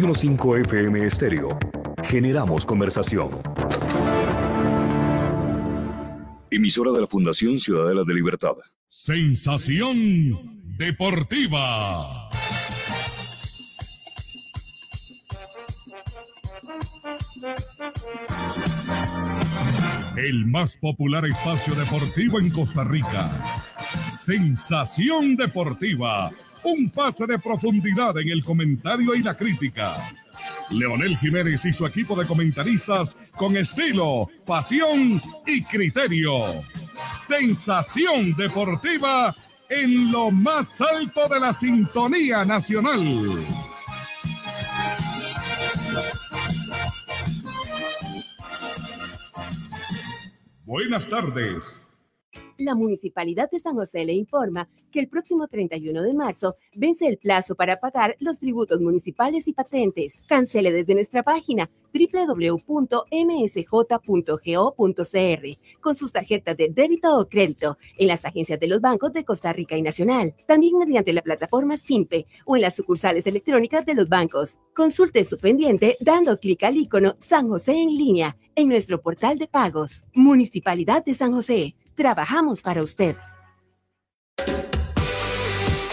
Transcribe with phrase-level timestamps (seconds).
[0.00, 1.58] 91.5 FM Estéreo.
[2.04, 3.30] Generamos conversación.
[6.50, 8.54] Emisora de la Fundación Ciudadela de Libertad.
[8.88, 12.30] Sensación deportiva.
[20.16, 23.30] El más popular espacio deportivo en Costa Rica.
[24.14, 26.30] Sensación deportiva
[26.64, 29.96] un pase de profundidad en el comentario y la crítica.
[30.70, 36.62] Leonel Jiménez y su equipo de comentaristas con estilo, pasión y criterio.
[37.16, 39.34] Sensación deportiva
[39.68, 43.00] en lo más alto de la sintonía nacional.
[50.64, 51.89] Buenas tardes
[52.60, 57.18] la Municipalidad de San José le informa que el próximo 31 de marzo vence el
[57.18, 60.22] plazo para pagar los tributos municipales y patentes.
[60.26, 62.60] Cancele desde nuestra página www.msj.go.cr
[65.80, 69.52] con sus tarjetas de débito o crédito en las agencias de los bancos de Costa
[69.52, 74.08] Rica y Nacional, también mediante la plataforma SIMPE o en las sucursales electrónicas de los
[74.08, 74.56] bancos.
[74.74, 79.48] Consulte su pendiente dando clic al icono San José en línea en nuestro portal de
[79.48, 80.04] pagos.
[80.14, 81.74] Municipalidad de San José.
[81.94, 83.16] Trabajamos para usted.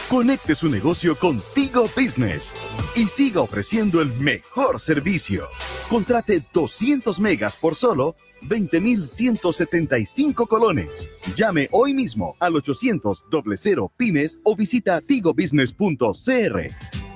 [0.10, 2.54] Conecte su negocio con Tigo Business
[2.96, 5.44] y siga ofreciendo el mejor servicio.
[5.90, 11.20] Contrate 200 megas por solo 20.175 colones.
[11.36, 13.26] Llame hoy mismo al 800
[13.62, 17.07] 00 pymes o visita tigobusiness.cr.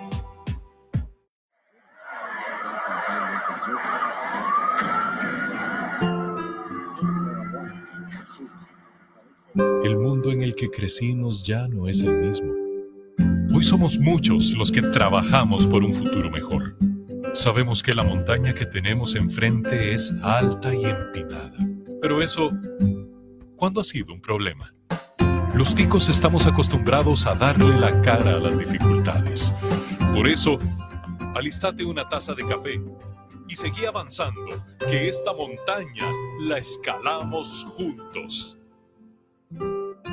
[9.56, 12.54] El mundo en el que crecimos ya no es el mismo.
[13.54, 16.78] Hoy somos muchos los que trabajamos por un futuro mejor.
[17.34, 21.58] Sabemos que la montaña que tenemos enfrente es alta y empinada.
[22.02, 22.52] Pero eso,
[23.58, 24.74] ¿cuándo ha sido un problema?
[25.54, 29.54] Los ticos estamos acostumbrados a darle la cara a las dificultades.
[30.14, 30.59] Por eso,
[31.36, 32.81] alistate una taza de café
[33.50, 36.06] y seguí avanzando, que esta montaña
[36.40, 38.58] la escalamos juntos.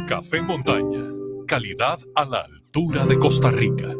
[0.08, 1.04] Café Montaña,
[1.46, 3.94] calidad a la altura de Costa Rica.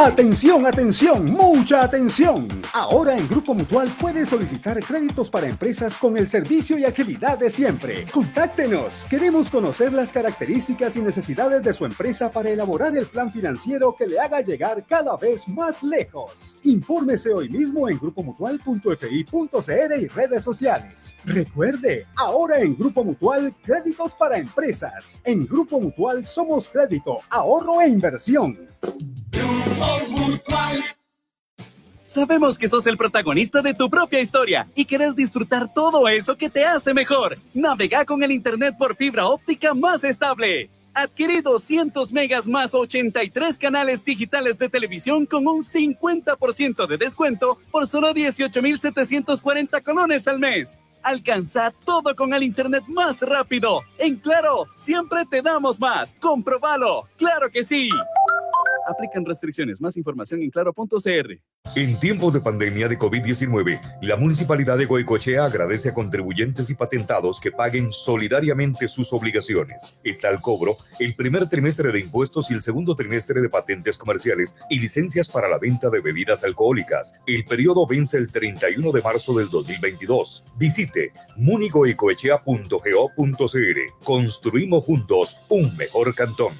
[0.00, 2.46] Atención, atención, mucha atención.
[2.72, 7.50] Ahora en Grupo Mutual puedes solicitar créditos para empresas con el servicio y agilidad de
[7.50, 8.06] siempre.
[8.12, 9.04] Contáctenos.
[9.10, 14.06] Queremos conocer las características y necesidades de su empresa para elaborar el plan financiero que
[14.06, 16.56] le haga llegar cada vez más lejos.
[16.62, 21.16] Infórmese hoy mismo en grupomutual.fi.cr y redes sociales.
[21.24, 25.20] Recuerde, ahora en Grupo Mutual, créditos para empresas.
[25.24, 28.56] En Grupo Mutual somos crédito, ahorro e inversión.
[32.08, 36.48] Sabemos que sos el protagonista de tu propia historia y querés disfrutar todo eso que
[36.48, 37.36] te hace mejor.
[37.52, 40.70] Navega con el Internet por fibra óptica más estable.
[40.94, 47.86] Adquirí 200 megas más 83 canales digitales de televisión con un 50% de descuento por
[47.86, 50.80] solo 18,740 colones al mes.
[51.02, 53.82] Alcanza todo con el Internet más rápido.
[53.98, 56.16] En Claro, siempre te damos más.
[56.18, 57.06] Comprobalo.
[57.16, 57.90] Claro que sí.
[58.88, 59.80] Aplican restricciones.
[59.80, 61.40] Más información en claro.cr.
[61.76, 67.38] En tiempos de pandemia de COVID-19, la Municipalidad de Goicochea agradece a contribuyentes y patentados
[67.38, 70.00] que paguen solidariamente sus obligaciones.
[70.02, 74.56] Está al cobro el primer trimestre de impuestos y el segundo trimestre de patentes comerciales
[74.70, 77.14] y licencias para la venta de bebidas alcohólicas.
[77.26, 80.46] El periodo vence el 31 de marzo del 2022.
[80.56, 84.04] Visite munigoicoechea.go.cr.
[84.04, 86.54] Construimos juntos un mejor cantón.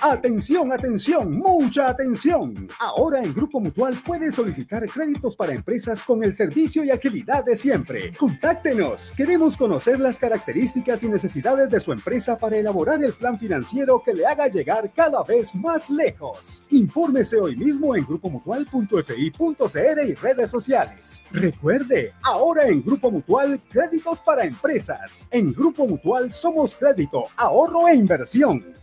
[0.00, 2.68] Atención, atención, mucha atención.
[2.78, 7.56] Ahora en Grupo Mutual puedes solicitar créditos para empresas con el servicio y agilidad de
[7.56, 8.12] siempre.
[8.16, 9.12] Contáctenos.
[9.16, 14.14] Queremos conocer las características y necesidades de su empresa para elaborar el plan financiero que
[14.14, 16.64] le haga llegar cada vez más lejos.
[16.70, 21.22] Infórmese hoy mismo en grupomutual.fi.cr y redes sociales.
[21.32, 25.26] Recuerde, ahora en Grupo Mutual, créditos para empresas.
[25.32, 28.77] En Grupo Mutual somos crédito, ahorro e inversión.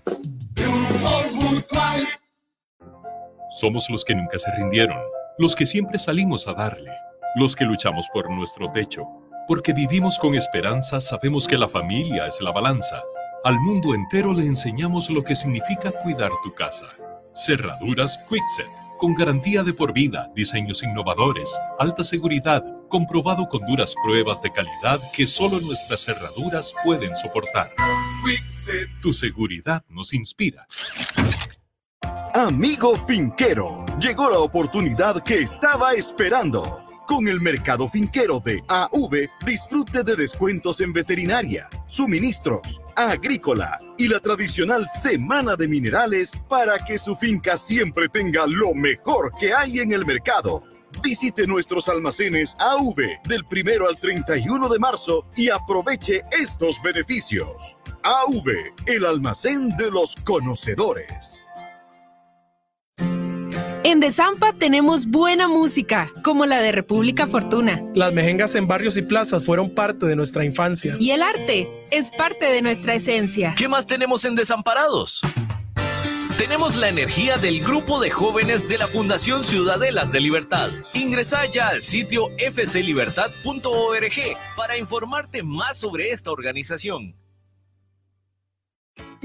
[3.60, 4.98] Somos los que nunca se rindieron,
[5.38, 6.92] los que siempre salimos a darle,
[7.36, 9.06] los que luchamos por nuestro techo.
[9.48, 13.04] Porque vivimos con esperanza, sabemos que la familia es la balanza.
[13.44, 16.88] Al mundo entero le enseñamos lo que significa cuidar tu casa.
[17.34, 24.42] Cerraduras Quickset, con garantía de por vida, diseños innovadores, alta seguridad, comprobado con duras pruebas
[24.42, 27.72] de calidad que solo nuestras cerraduras pueden soportar.
[28.26, 30.66] Quickset, tu seguridad nos inspira.
[32.34, 36.84] Amigo finquero, llegó la oportunidad que estaba esperando.
[37.08, 44.20] Con el mercado finquero de AV, disfrute de descuentos en veterinaria, suministros, agrícola y la
[44.20, 49.92] tradicional semana de minerales para que su finca siempre tenga lo mejor que hay en
[49.92, 50.64] el mercado.
[51.04, 57.78] Visite nuestros almacenes AV del primero al 31 de marzo y aproveche estos beneficios.
[58.04, 61.40] AV, el almacén de los conocedores.
[63.88, 67.80] En Desampa tenemos buena música, como la de República Fortuna.
[67.94, 70.98] Las mejengas en barrios y plazas fueron parte de nuestra infancia.
[71.00, 73.54] Y el arte es parte de nuestra esencia.
[73.56, 75.22] ¿Qué más tenemos en Desamparados?
[76.40, 80.72] Tenemos la energía del grupo de jóvenes de la Fundación Ciudadelas de Libertad.
[80.96, 84.14] Ingresa ya al sitio fclibertad.org
[84.58, 87.16] para informarte más sobre esta organización.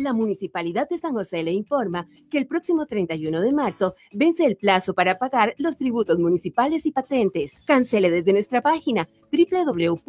[0.00, 4.56] La Municipalidad de San José le informa que el próximo 31 de marzo vence el
[4.56, 7.60] plazo para pagar los tributos municipales y patentes.
[7.66, 10.00] Cancele desde nuestra página www.msj.go.cr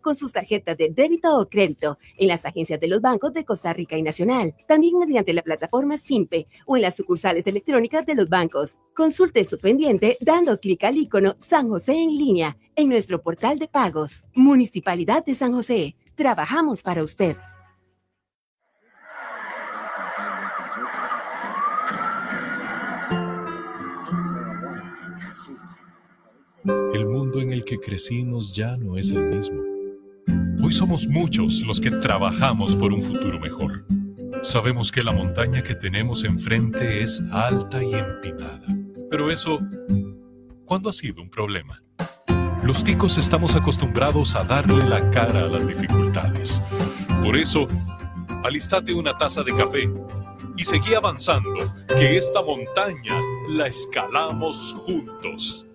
[0.00, 3.72] con sus tarjetas de débito o crédito en las agencias de los bancos de Costa
[3.72, 8.28] Rica y Nacional, también mediante la plataforma SIMPE o en las sucursales electrónicas de los
[8.28, 8.78] bancos.
[8.94, 13.68] Consulte su pendiente dando clic al icono San José en línea en nuestro portal de
[13.68, 14.24] pagos.
[14.34, 15.94] Municipalidad de San José.
[16.14, 17.36] Trabajamos para usted.
[26.94, 29.62] El mundo en el que crecimos ya no es el mismo.
[30.62, 33.84] Hoy somos muchos los que trabajamos por un futuro mejor.
[34.42, 38.66] Sabemos que la montaña que tenemos enfrente es alta y empinada.
[39.10, 39.60] Pero eso,
[40.64, 41.82] ¿cuándo ha sido un problema?
[42.62, 46.62] Los ticos estamos acostumbrados a darle la cara a las dificultades.
[47.22, 47.66] Por eso,
[48.44, 49.90] alistate una taza de café
[50.56, 53.14] y seguí avanzando, que esta montaña
[53.48, 55.66] la escalamos juntos.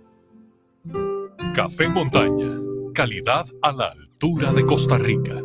[1.54, 2.58] Café Montaña,
[2.94, 5.42] calidad a la altura de Costa Rica.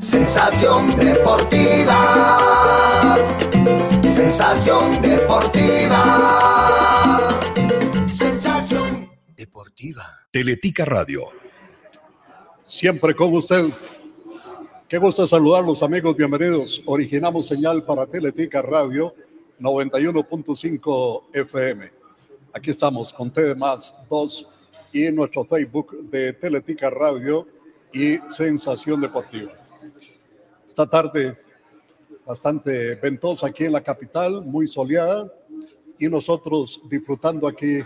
[0.00, 1.96] Sensación deportiva.
[4.02, 6.57] Sensación deportiva.
[10.32, 11.26] Teletica Radio.
[12.64, 13.66] Siempre con usted.
[14.88, 16.16] Qué gusto saludarlos, amigos.
[16.16, 16.82] Bienvenidos.
[16.84, 19.14] Originamos señal para Teletica Radio
[19.60, 21.92] 91.5 FM.
[22.54, 24.48] Aquí estamos con TD Más 2
[24.94, 27.46] y nuestro Facebook de Teletica Radio
[27.92, 29.52] y Sensación Deportiva.
[30.66, 31.38] Esta tarde
[32.26, 35.32] bastante ventosa aquí en la capital, muy soleada
[36.00, 37.78] y nosotros disfrutando aquí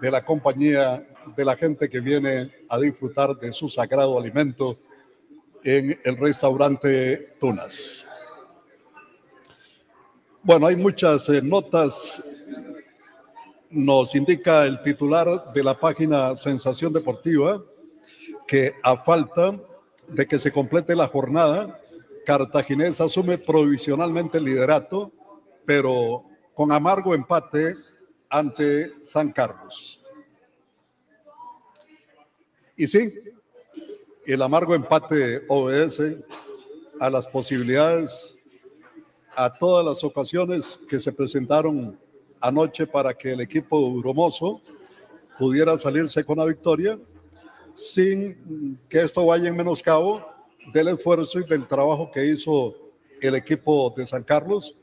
[0.00, 1.06] de la compañía
[1.36, 4.78] de la gente que viene a disfrutar de su sagrado alimento
[5.62, 8.06] en el restaurante Tunas.
[10.42, 12.22] Bueno, hay muchas eh, notas.
[13.68, 17.60] Nos indica el titular de la página Sensación Deportiva
[18.46, 19.58] que a falta
[20.06, 21.80] de que se complete la jornada,
[22.24, 25.10] Cartaginés asume provisionalmente el liderato,
[25.64, 27.74] pero con amargo empate
[28.28, 30.02] ante San Carlos.
[32.76, 33.08] Y sí,
[34.26, 36.22] el amargo empate obedece
[37.00, 38.36] a las posibilidades
[39.34, 41.98] a todas las ocasiones que se presentaron
[42.40, 44.60] anoche para que el equipo bromoso
[45.38, 46.98] pudiera salirse con la victoria
[47.74, 50.26] sin que esto vaya en menoscabo
[50.72, 52.74] del esfuerzo y del trabajo que hizo
[53.20, 54.74] el equipo de San Carlos.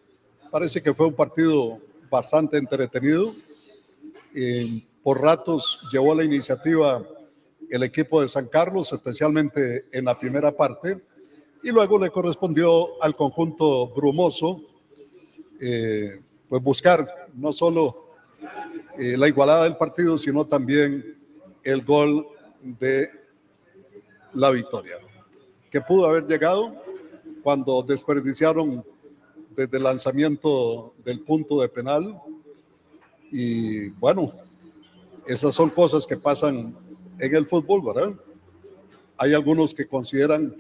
[0.52, 1.80] Parece que fue un partido
[2.14, 3.34] bastante entretenido.
[5.02, 7.04] por ratos llevó la iniciativa
[7.70, 11.02] el equipo de San Carlos, especialmente en la primera parte
[11.64, 14.62] y luego le correspondió al conjunto brumoso
[15.60, 18.10] eh, pues buscar no solo
[19.00, 21.16] eh, la igualada del partido, sino también
[21.64, 22.28] el gol
[22.62, 23.10] de
[24.34, 24.98] la victoria,
[25.72, 26.76] que pudo haber llegado
[27.42, 28.86] cuando desperdiciaron
[29.56, 32.20] desde el lanzamiento del punto de penal.
[33.32, 34.34] Y bueno,
[35.28, 36.76] esas son cosas que pasan
[37.20, 38.14] en el fútbol, ¿verdad?
[39.18, 40.56] Hay algunos que consideran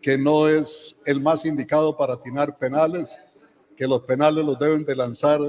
[0.00, 3.18] que no es el más indicado para atinar penales,
[3.76, 5.40] que los penales los deben de lanzar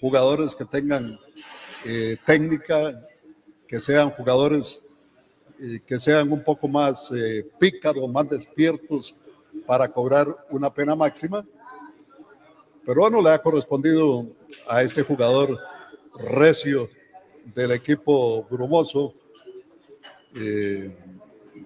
[0.00, 1.18] jugadores que tengan
[1.84, 3.00] eh, técnica,
[3.66, 4.82] que sean jugadores
[5.58, 9.14] eh, que sean un poco más eh, pícaros, más despiertos
[9.66, 11.42] para cobrar una pena máxima.
[12.86, 14.28] Pero bueno, le ha correspondido
[14.68, 15.58] a este jugador
[16.14, 16.88] recio
[17.52, 19.12] del equipo brumoso,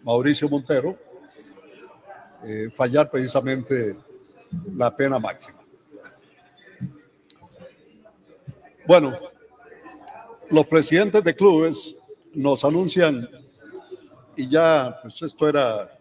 [0.03, 0.97] Mauricio Montero,
[2.43, 3.95] eh, fallar precisamente
[4.75, 5.61] la pena máxima.
[8.87, 9.19] Bueno,
[10.49, 11.97] los presidentes de clubes
[12.33, 13.29] nos anuncian,
[14.37, 16.00] y ya pues esto era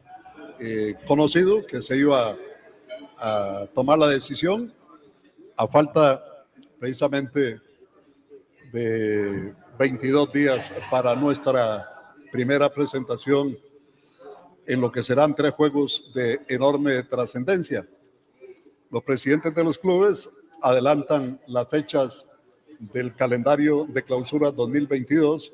[0.62, 2.38] eh, conocido, que se iba
[3.18, 4.79] a tomar la decisión
[5.60, 6.24] a falta
[6.80, 7.60] precisamente
[8.72, 13.58] de 22 días para nuestra primera presentación
[14.66, 17.86] en lo que serán tres juegos de enorme trascendencia.
[18.90, 20.30] Los presidentes de los clubes
[20.62, 22.26] adelantan las fechas
[22.80, 25.52] del calendario de clausura 2022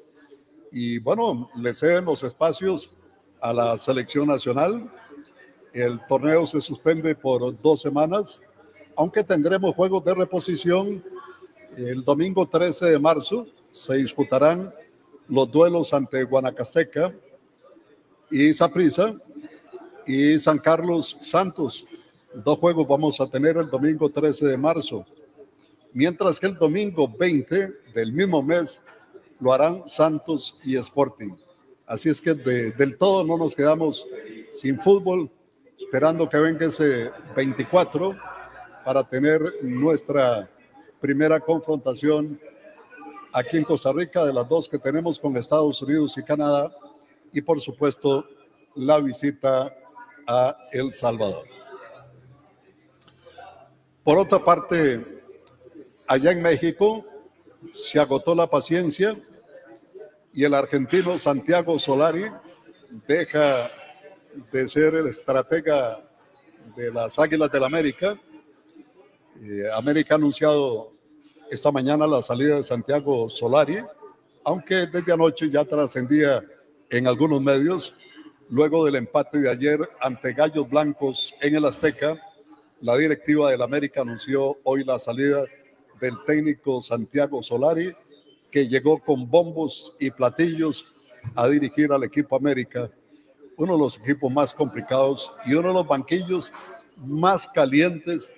[0.71, 2.91] y bueno, le ceden los espacios
[3.41, 4.87] a la selección nacional.
[5.73, 8.39] El torneo se suspende por dos semanas,
[8.95, 11.03] aunque tendremos juegos de reposición.
[11.77, 14.73] El domingo 13 de marzo se disputarán
[15.27, 17.13] los duelos ante Guanacasteca
[18.31, 19.13] y Saprissa
[20.05, 21.85] y San Carlos Santos.
[22.33, 25.05] Dos juegos vamos a tener el domingo 13 de marzo
[25.95, 28.81] mientras que el domingo 20 del mismo mes
[29.39, 31.31] lo harán Santos y Sporting.
[31.87, 34.05] Así es que del todo no nos quedamos
[34.51, 35.29] sin fútbol,
[35.77, 38.13] esperando que venga ese 24
[38.85, 40.49] para tener nuestra
[41.01, 42.39] primera confrontación
[43.33, 46.71] aquí en Costa Rica, de las dos que tenemos con Estados Unidos y Canadá,
[47.33, 48.25] y por supuesto
[48.75, 49.75] la visita
[50.27, 51.45] a El Salvador.
[54.03, 55.15] Por otra parte,
[56.07, 57.03] Allá en México
[57.71, 59.19] se agotó la paciencia
[60.31, 62.25] y el argentino Santiago Solari
[63.07, 63.71] deja
[64.51, 65.99] de ser el estratega
[66.75, 68.19] de las Águilas del América.
[69.41, 70.93] Eh, América ha anunciado
[71.51, 73.79] esta mañana la salida de Santiago Solari,
[74.43, 76.43] aunque desde anoche ya trascendía
[76.89, 77.93] en algunos medios,
[78.49, 82.17] luego del empate de ayer ante Gallos Blancos en el Azteca,
[82.79, 85.43] la directiva del América anunció hoy la salida
[85.99, 87.91] del técnico Santiago Solari,
[88.51, 90.85] que llegó con bombos y platillos
[91.35, 92.89] a dirigir al equipo América,
[93.57, 96.53] uno de los equipos más complicados y uno de los banquillos
[96.97, 98.33] más calientes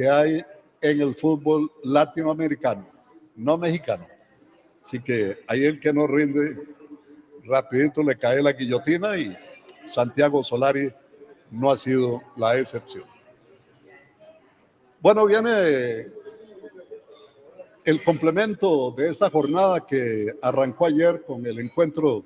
[0.00, 0.42] que hay
[0.80, 2.88] en el fútbol latinoamericano,
[3.36, 4.06] no mexicano.
[4.82, 6.56] Así que ahí el que no rinde,
[7.44, 9.36] rapidito le cae la guillotina y
[9.86, 10.90] Santiago Solari
[11.50, 13.04] no ha sido la excepción.
[15.02, 16.06] Bueno, viene
[17.84, 22.24] el complemento de esta jornada que arrancó ayer con el encuentro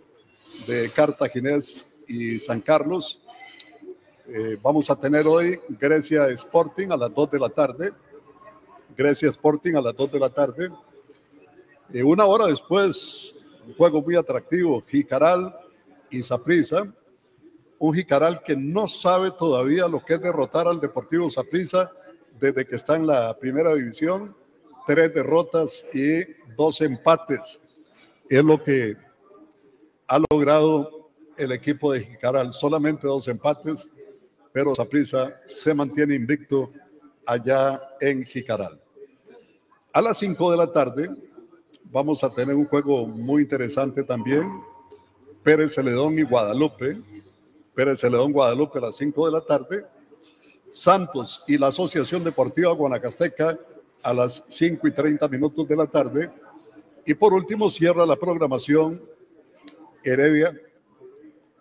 [0.68, 3.20] de Cartaginés y San Carlos.
[4.26, 7.92] Eh, vamos a tener hoy Grecia Sporting a las 2 de la tarde.
[8.96, 10.70] Grecia Sporting a las 2 de la tarde.
[11.92, 13.34] Eh, una hora después,
[13.66, 15.54] un juego muy atractivo, Jicaral
[16.08, 16.84] y Saprisa.
[17.78, 21.92] Un Jicaral que no sabe todavía lo que es derrotar al Deportivo Saprisa
[22.40, 24.34] desde que está en la primera división
[24.86, 26.20] tres derrotas y
[26.56, 27.60] dos empates.
[28.30, 28.96] Es lo que
[30.06, 32.54] ha logrado el equipo de Jicaral.
[32.54, 33.90] Solamente dos empates,
[34.54, 36.70] pero Saprisa se mantiene invicto
[37.26, 38.80] allá en Jicaral.
[39.92, 41.10] A las cinco de la tarde
[41.90, 44.48] vamos a tener un juego muy interesante también.
[45.42, 47.02] Pérez Celedón y Guadalupe.
[47.74, 49.86] Pérez Celedón, Guadalupe a las cinco de la tarde.
[50.70, 53.58] Santos y la Asociación Deportiva Guanacasteca
[54.04, 56.30] a las 5 y 30 minutos de la tarde.
[57.04, 59.02] Y por último, cierra la programación
[60.04, 60.56] Heredia,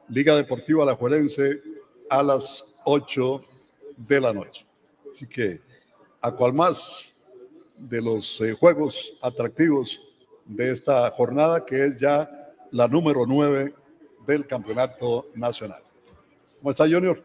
[0.10, 1.62] Liga Deportiva Alajuelense,
[2.10, 3.42] a las 8
[3.98, 4.66] de la noche.
[5.10, 5.62] Así que,
[6.22, 7.14] a cual más
[7.78, 10.02] de los eh, juegos atractivos
[10.46, 12.30] de esta jornada, que es ya
[12.72, 13.74] la número 9
[14.26, 15.84] del Campeonato Nacional.
[16.60, 17.22] ¿Cómo está, Junior?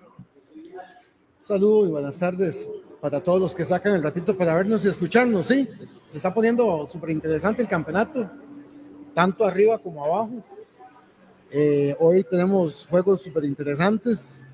[1.36, 2.66] Saludos y buenas tardes
[3.00, 5.68] para todos los que sacan el ratito para vernos y escucharnos, sí.
[6.06, 8.28] Se está poniendo súper interesante el campeonato,
[9.14, 10.42] tanto arriba como abajo.
[11.50, 14.44] Eh, hoy tenemos juegos súper interesantes.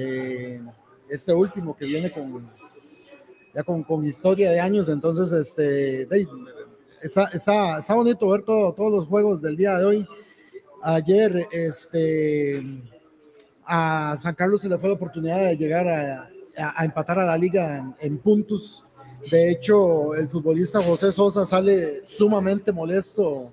[0.00, 0.60] Eh,
[1.08, 2.48] este último que viene con
[3.54, 6.02] ya con, con, historia de años, entonces este
[7.02, 10.08] está, está, está bonito ver todo, todos los juegos del día de hoy.
[10.82, 12.62] Ayer este
[13.64, 17.36] a San Carlos se le fue la oportunidad de llegar a, a, empatar a la
[17.36, 18.84] liga en, puntos.
[19.30, 23.50] De hecho, el futbolista José Sosa sale sumamente molesto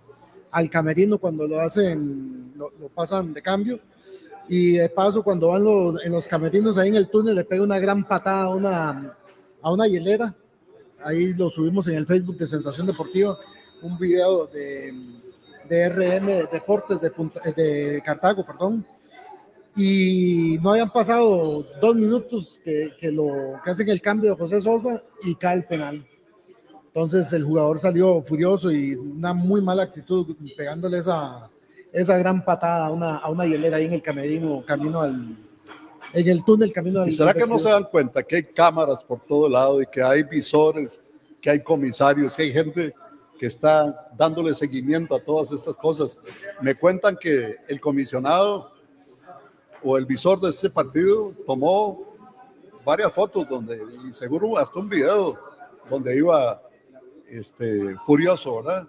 [0.51, 3.79] al camerino cuando lo hacen, lo, pasan de cambio.
[4.47, 7.63] Y de paso, cuando van los, en los camerinos ahí en el túnel, le pega
[7.63, 9.17] una gran patada a una,
[9.61, 10.35] a una hielera.
[11.03, 13.37] Ahí lo subimos en el Facebook de Sensación Deportiva,
[13.81, 14.93] un video de,
[15.67, 17.11] de RM Deportes de,
[17.55, 18.85] de Cartago, perdón
[19.75, 24.61] y no habían pasado dos minutos que, que lo que hacen el cambio de José
[24.61, 26.07] Sosa y cae el penal.
[26.87, 31.49] Entonces el jugador salió furioso y una muy mala actitud, pegándole esa,
[31.95, 35.37] esa gran patada a una, a una hielera ahí en el camerino, camino al,
[36.11, 37.09] en el túnel camino al.
[37.09, 40.03] ¿Y será que no se dan cuenta que hay cámaras por todo lado y que
[40.03, 41.01] hay visores,
[41.39, 42.93] que hay comisarios, que hay gente
[43.39, 46.17] que está dándole seguimiento a todas estas cosas?
[46.61, 48.73] Me cuentan que el comisionado
[49.81, 52.13] o el visor de ese partido tomó
[52.83, 55.39] varias fotos donde, y seguro hasta un video
[55.89, 56.61] donde iba
[57.29, 58.85] este, furioso, ¿verdad?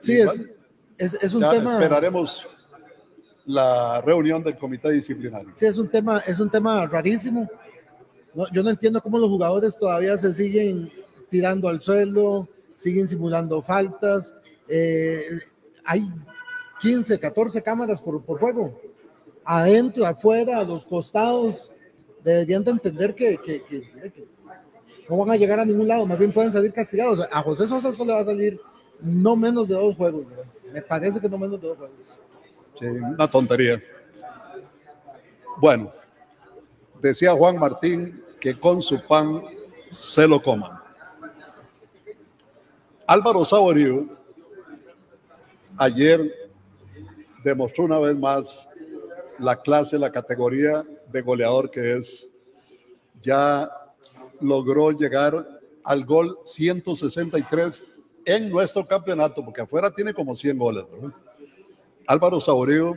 [0.00, 0.50] Sí, es,
[0.98, 1.72] es, es, un tema.
[1.74, 2.46] Esperaremos
[3.46, 5.50] la reunión del comité disciplinario.
[5.52, 7.48] Sí, es un tema, es un tema rarísimo.
[8.34, 10.90] No, yo no entiendo cómo los jugadores todavía se siguen
[11.28, 14.36] tirando al suelo, siguen simulando faltas.
[14.68, 15.20] Eh,
[15.84, 16.08] hay
[16.80, 18.80] 15, 14 cámaras por, por, juego,
[19.44, 21.70] adentro, afuera, a los costados.
[22.22, 23.80] Deberían de entender que, que, que,
[24.12, 24.28] que,
[25.08, 27.20] no van a llegar a ningún lado, más bien pueden salir castigados.
[27.30, 28.60] A José Sosa solo le va a salir
[29.00, 30.41] no menos de dos juegos, ¿verdad?
[30.72, 31.78] Me parece que no menos de dos.
[32.74, 33.82] Sí, una tontería.
[35.58, 35.92] Bueno,
[37.00, 39.42] decía Juan Martín que con su pan
[39.90, 40.80] se lo coman.
[43.06, 44.08] Álvaro Saborío
[45.76, 46.50] ayer
[47.44, 48.68] demostró una vez más
[49.38, 52.28] la clase, la categoría de goleador que es.
[53.22, 53.70] Ya
[54.40, 57.84] logró llegar al gol 163
[58.24, 60.84] en nuestro campeonato, porque afuera tiene como 100 goles.
[62.06, 62.96] Álvaro Saborío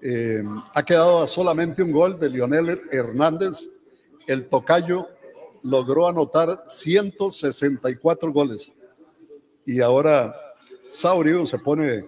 [0.00, 0.42] eh,
[0.74, 3.68] ha quedado a solamente un gol de Lionel Hernández.
[4.26, 5.08] El tocayo
[5.62, 8.72] logró anotar 164 goles.
[9.64, 10.34] Y ahora
[10.88, 12.04] Saurio se pone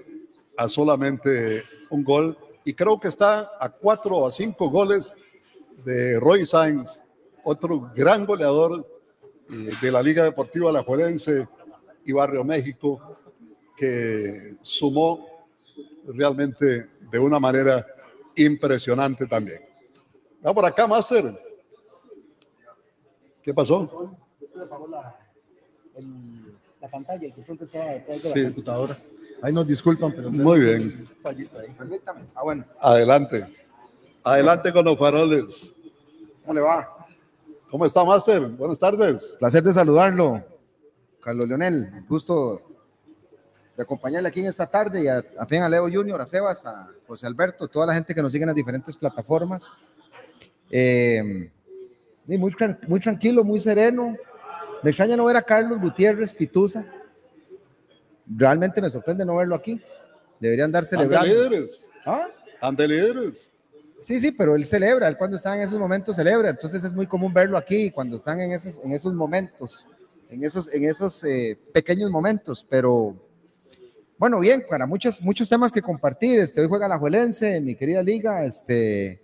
[0.56, 5.14] a solamente un gol y creo que está a cuatro o a cinco goles
[5.84, 7.02] de Roy Sainz,
[7.42, 8.86] otro gran goleador
[9.50, 11.48] eh, de la Liga Deportiva Alajuelense
[12.04, 13.14] y Barrio México,
[13.76, 15.46] que sumó
[16.06, 17.84] realmente de una manera
[18.36, 19.60] impresionante también.
[20.44, 21.40] Va por acá, Master.
[23.42, 24.16] ¿Qué pasó?
[24.54, 25.18] La,
[25.96, 28.40] el, la pantalla, el control que estaba detrás de sí.
[28.40, 28.98] la computadora.
[29.42, 30.30] Ahí nos disculpan, pero.
[30.30, 31.08] Muy bien.
[32.34, 32.64] Ah, bueno.
[32.80, 33.46] Adelante.
[34.22, 35.72] Adelante con los faroles.
[36.42, 36.93] ¿Cómo le va?
[37.74, 38.40] ¿Cómo está, Master?
[38.50, 39.34] Buenas tardes.
[39.40, 40.44] Placer de saludarlo,
[41.20, 42.04] Carlos Leonel.
[42.08, 42.62] Gusto
[43.76, 46.88] de acompañarle aquí en esta tarde y a, a, a Leo Junior, a Sebas, a
[47.08, 49.68] José Alberto, toda la gente que nos sigue en las diferentes plataformas.
[50.70, 51.50] Eh,
[52.26, 52.54] muy,
[52.86, 54.14] muy tranquilo, muy sereno.
[54.84, 56.86] Me extraña no ver a Carlos Gutiérrez Pituza.
[58.24, 59.82] Realmente me sorprende no verlo aquí.
[60.38, 61.26] Deberían dar celebrando.
[62.06, 62.28] ¿Ah?
[62.86, 63.50] Líderes.
[64.04, 67.06] Sí, sí, pero él celebra, él cuando está en esos momentos celebra, entonces es muy
[67.06, 69.86] común verlo aquí cuando están en esos, en esos momentos,
[70.28, 73.16] en esos, en esos eh, pequeños momentos, pero
[74.18, 76.38] bueno, bien, para muchos, muchos temas que compartir.
[76.38, 78.44] Este, hoy juega la Juelense, mi querida liga.
[78.44, 79.22] Este,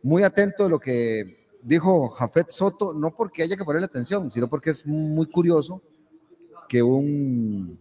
[0.00, 4.48] muy atento a lo que dijo Jafet Soto, no porque haya que ponerle atención, sino
[4.48, 5.82] porque es muy curioso
[6.68, 7.76] que un,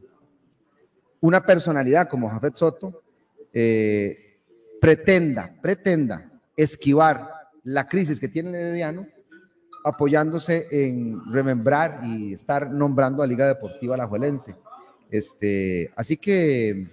[1.22, 3.04] una personalidad como Jafet Soto
[3.54, 4.40] eh,
[4.82, 6.29] pretenda, pretenda
[6.64, 7.30] esquivar
[7.64, 9.06] la crisis que tiene el Herediano
[9.84, 14.56] apoyándose en remembrar y estar nombrando a Liga Deportiva La Juelense.
[15.10, 16.92] Este, así que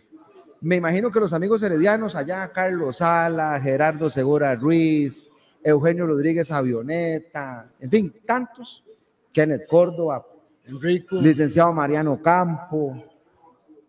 [0.61, 5.29] me imagino que los amigos heredianos allá, Carlos Sala, Gerardo Segura Ruiz,
[5.63, 8.85] Eugenio Rodríguez Avioneta, en fin, tantos,
[9.33, 10.25] Kenneth Córdoba,
[10.65, 11.17] Enrico.
[11.17, 13.03] licenciado Mariano Campo,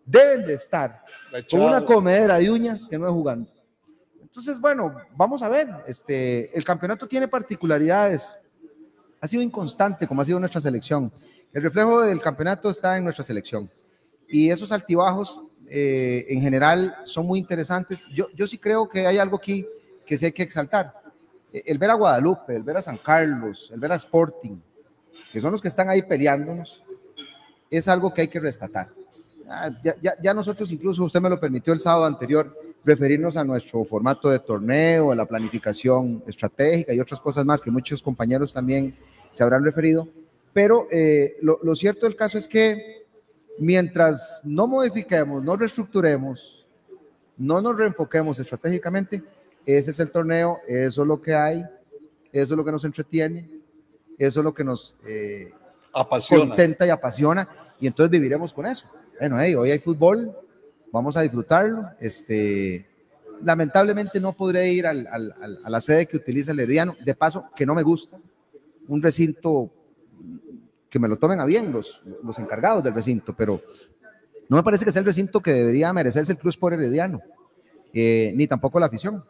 [0.04, 1.04] deben de estar
[1.48, 3.57] con una comedera de uñas que no es jugando.
[4.28, 8.36] Entonces, bueno, vamos a ver, este, el campeonato tiene particularidades,
[9.20, 11.10] ha sido inconstante como ha sido nuestra selección.
[11.52, 13.70] El reflejo del campeonato está en nuestra selección.
[14.28, 18.02] Y esos altibajos eh, en general son muy interesantes.
[18.14, 19.66] Yo, yo sí creo que hay algo aquí
[20.06, 20.92] que sí hay que exaltar.
[21.50, 24.58] El ver a Guadalupe, el ver a San Carlos, el ver a Sporting,
[25.32, 26.82] que son los que están ahí peleándonos,
[27.70, 28.90] es algo que hay que rescatar.
[29.82, 32.54] Ya, ya nosotros, incluso usted me lo permitió el sábado anterior,
[32.88, 37.70] referirnos a nuestro formato de torneo, a la planificación estratégica y otras cosas más que
[37.70, 38.96] muchos compañeros también
[39.30, 40.08] se habrán referido.
[40.52, 43.06] Pero eh, lo, lo cierto del caso es que
[43.58, 46.66] mientras no modifiquemos, no reestructuremos,
[47.36, 49.22] no nos reenfoquemos estratégicamente,
[49.66, 51.62] ese es el torneo, eso es lo que hay,
[52.32, 53.48] eso es lo que nos entretiene,
[54.16, 55.52] eso es lo que nos eh,
[55.92, 56.46] apasiona.
[56.46, 57.48] contenta y apasiona,
[57.78, 58.86] y entonces viviremos con eso.
[59.20, 60.34] Bueno, hey, hoy hay fútbol,
[60.92, 62.86] vamos a disfrutarlo, este,
[63.42, 66.96] lamentablemente no podré ir a la sede que utiliza el Herediano.
[67.04, 68.18] De paso, que no me gusta.
[68.88, 69.70] Un recinto
[70.88, 72.00] que me lo tomen a bien los,
[72.38, 73.60] encargados del recinto, pero
[74.48, 77.20] no me parece que sea el recinto que debería merecerse el Cruz por Herediano,
[77.92, 79.22] eh, ni tampoco la afición.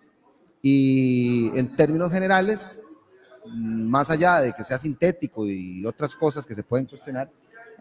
[0.62, 2.80] Y en términos generales,
[3.46, 7.30] más allá de que sea sintético y otras cosas que se pueden cuestionar,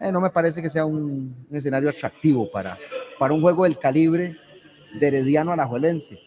[0.00, 2.76] eh, no me parece que sea un escenario atractivo para,
[3.18, 4.36] para un juego del calibre
[4.98, 6.18] de Herediano Alajuelense.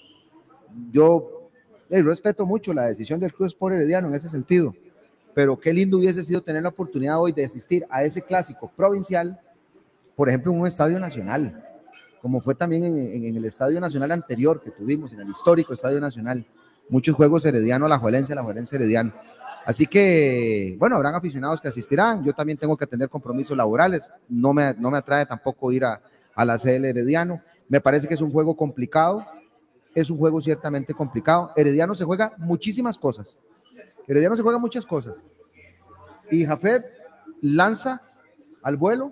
[0.91, 1.49] Yo
[1.89, 4.73] respeto mucho la decisión del Cruz por Herediano en ese sentido,
[5.34, 9.39] pero qué lindo hubiese sido tener la oportunidad hoy de asistir a ese clásico provincial,
[10.15, 11.65] por ejemplo, en un estadio nacional,
[12.21, 15.73] como fue también en, en- en el estadio nacional anterior que tuvimos, en el histórico
[15.73, 16.45] estadio nacional.
[16.89, 19.12] Muchos juegos Herediano, Alajuelense, Alajuelense, Herediano.
[19.65, 22.23] Así que, bueno, habrán aficionados que asistirán.
[22.23, 24.12] Yo también tengo que atender compromisos laborales.
[24.27, 26.01] No me, no me atrae tampoco ir a,
[26.36, 27.41] a la sede del Herediano.
[27.67, 29.26] Me parece que es un juego complicado.
[29.94, 31.52] Es un juego ciertamente complicado.
[31.56, 33.38] Herediano se juega muchísimas cosas.
[34.08, 35.22] Herediano se juega muchas cosas.
[36.30, 36.84] Y Jafet
[37.41, 38.02] lanza
[38.62, 39.12] al vuelo.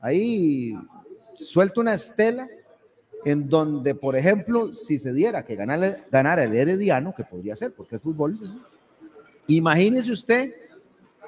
[0.00, 0.74] Ahí
[1.38, 2.48] suelta una estela
[3.24, 7.72] en donde, por ejemplo, si se diera que ganara, ganara el Herediano, que podría ser
[7.72, 8.38] porque es fútbol,
[9.46, 10.52] imagínese usted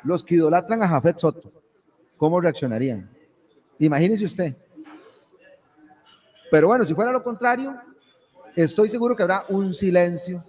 [0.04, 1.50] los que idolatran a Jafet Soto,
[2.16, 3.08] ¿cómo reaccionarían?
[3.78, 4.56] Imagínese usted.
[6.50, 7.76] Pero bueno, si fuera lo contrario,
[8.54, 10.44] estoy seguro que habrá un silencio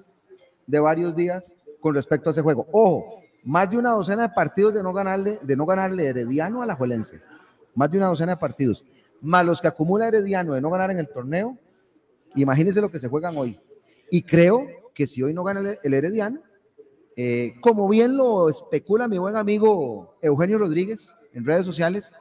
[0.65, 2.67] de varios días con respecto a ese juego.
[2.71, 6.65] Ojo, más de una docena de partidos de no ganarle, de no ganarle Herediano a
[6.65, 7.21] la Juelense.
[7.75, 8.83] Más de una docena de partidos.
[9.21, 11.57] Más los que acumula Herediano de no ganar en el torneo.
[12.35, 13.59] Imagínense lo que se juegan hoy.
[14.11, 16.41] Y creo que si hoy no gana el, Herediano,
[17.15, 22.11] eh, como bien lo especula mi buen amigo Eugenio Rodríguez en redes sociales,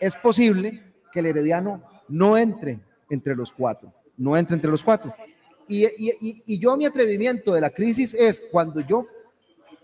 [0.00, 5.14] es posible que el Herediano no entre entre los cuatro, no entre entre los cuatro.
[5.68, 9.06] Y, y- y- y yo mi atrevimiento de la crisis es cuando yo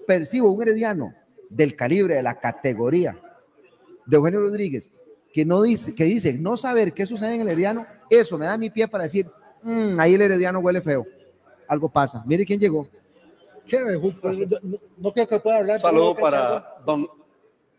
[0.06, 1.12] percibo un Herediano
[1.50, 3.16] del calibre, de la categoría
[4.06, 4.90] de Eugenio Rodríguez,
[5.32, 8.56] que, no dice, que dice no saber qué sucede en el Herediano, eso me da
[8.56, 9.26] mi pie para decir,
[9.62, 11.06] "Mm, ahí el Herediano huele feo,
[11.68, 12.22] algo pasa.
[12.26, 12.88] Mire quién llegó.
[13.66, 13.78] Qué.
[13.80, 15.80] No, no- creo que pueda hablar.
[15.80, 17.06] Saludo para don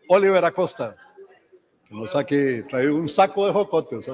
[0.08, 0.94] Oliver Acosta,
[1.88, 4.08] que nos aquí trae un saco de jocotes.
[4.08, 4.12] ¿eh?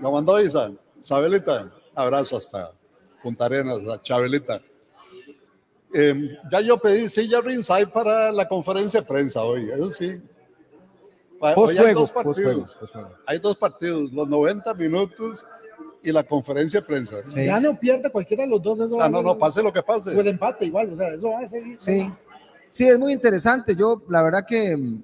[0.00, 0.72] Lo mandó Isa.
[0.98, 2.72] Isabelita, abrazo hasta
[3.22, 4.60] Punta Arenas, a Chabelita.
[5.92, 10.20] Eh, ya yo pedí silla ringside para la conferencia de prensa hoy, eso sí.
[11.40, 12.78] Hoy hay dos partidos.
[13.26, 15.46] Hay dos partidos, los 90 minutos
[16.02, 17.16] y la conferencia de prensa.
[17.34, 18.80] Ya no pierde cualquiera de los dos.
[18.80, 20.10] Eso Ah, no, no, pase lo que pase.
[20.16, 21.76] O el empate igual, o sea, eso va a seguir.
[21.80, 22.10] Sí,
[22.74, 23.76] sí, es muy interesante.
[23.76, 25.02] Yo, la verdad que mm,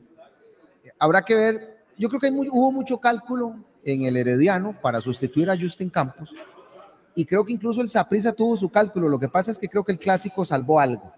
[0.98, 1.76] habrá que ver.
[1.96, 3.54] Yo creo que hubo mucho cálculo
[3.84, 6.34] en el Herediano para sustituir a Justin Campos.
[7.14, 9.08] Y creo que incluso el Saprissa tuvo su cálculo.
[9.08, 11.12] Lo que pasa es que creo que el clásico salvó algo.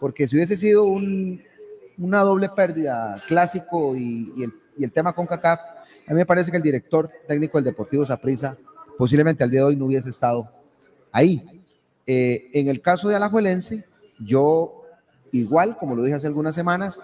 [0.00, 1.42] Porque si hubiese sido un-
[1.98, 4.32] una doble pérdida, clásico y,
[4.78, 5.60] el, tema con CACAF,
[6.06, 8.56] a mí me parece que el director técnico del Deportivo Saprissa
[8.96, 10.48] posiblemente al día de hoy no hubiese estado
[11.10, 11.62] ahí.
[12.06, 13.84] Eh, en el caso de Alajuelense,
[14.18, 14.81] yo
[15.32, 17.00] igual, como lo dije hace algunas semanas,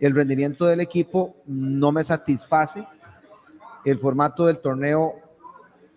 [0.00, 2.86] el rendimiento del equipo no me satisface.
[3.84, 5.14] El formato del torneo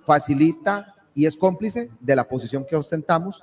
[0.05, 3.41] facilita y es cómplice de la posición que ostentamos.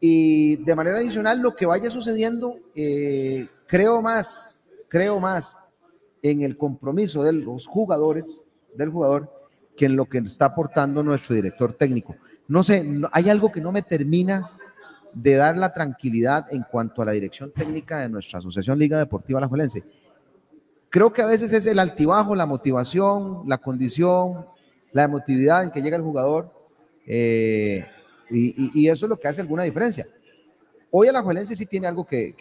[0.00, 5.56] Y de manera adicional, lo que vaya sucediendo, eh, creo más, creo más
[6.22, 9.32] en el compromiso de los jugadores, del jugador,
[9.76, 12.16] que en lo que está aportando nuestro director técnico.
[12.46, 14.50] No sé, hay algo que no me termina
[15.22, 19.38] de dar la tranquilidad en cuanto a la dirección técnica de nuestra Asociación Liga Deportiva
[19.38, 19.82] Alajuelense.
[20.90, 24.46] Creo que a veces es el altibajo, la motivación, la condición,
[24.92, 26.52] la emotividad en que llega el jugador,
[27.06, 27.84] eh,
[28.30, 30.06] y, eso es lo que hace alguna diferencia.
[30.90, 32.34] Hoy Alajuelense sí tiene algo que,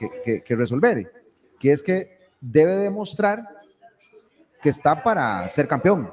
[0.45, 1.11] que- resolver,
[1.59, 3.43] que es que debe demostrar
[4.61, 6.11] que está para ser campeón.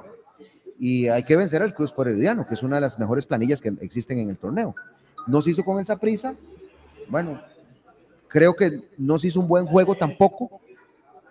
[0.78, 2.08] Y hay que vencer al Cruz por
[2.46, 4.74] que es una de las mejores planillas que existen en el torneo.
[5.26, 6.34] No se hizo con el Saprissa.
[7.08, 7.40] Bueno,
[8.28, 10.60] creo que no se hizo un buen juego tampoco,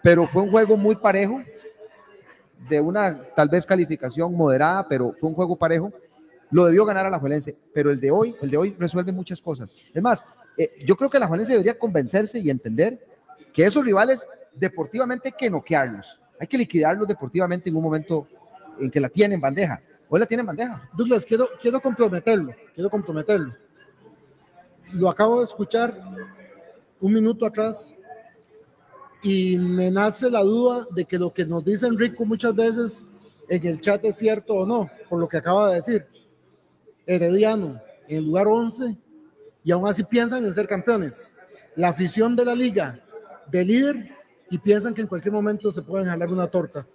[0.01, 1.41] pero fue un juego muy parejo,
[2.69, 5.91] de una tal vez calificación moderada, pero fue un juego parejo.
[6.49, 9.41] Lo debió ganar a la Juelense, pero el de hoy, el de hoy resuelve muchas
[9.41, 9.73] cosas.
[9.93, 10.23] Es más,
[10.57, 13.05] eh, yo creo que la Juelense debería convencerse y entender
[13.51, 16.19] que esos rivales deportivamente hay que noquearlos.
[16.39, 18.27] Hay que liquidarlos deportivamente en un momento
[18.79, 19.81] en que la tienen en bandeja.
[20.09, 20.89] Hoy la tienen en bandeja.
[20.93, 23.53] Douglas, quiero, quiero comprometerlo, quiero comprometerlo.
[24.93, 25.99] Lo acabo de escuchar
[26.99, 27.95] un minuto atrás
[29.23, 33.05] y me nace la duda de que lo que nos dice Enrico muchas veces
[33.49, 36.05] en el chat es cierto o no, por lo que acaba de decir.
[37.05, 38.97] Herediano en el lugar 11
[39.63, 41.31] y aún así piensan en ser campeones.
[41.75, 42.99] La afición de la liga
[43.49, 44.15] de líder
[44.49, 46.85] y piensan que en cualquier momento se pueden jalar una torta.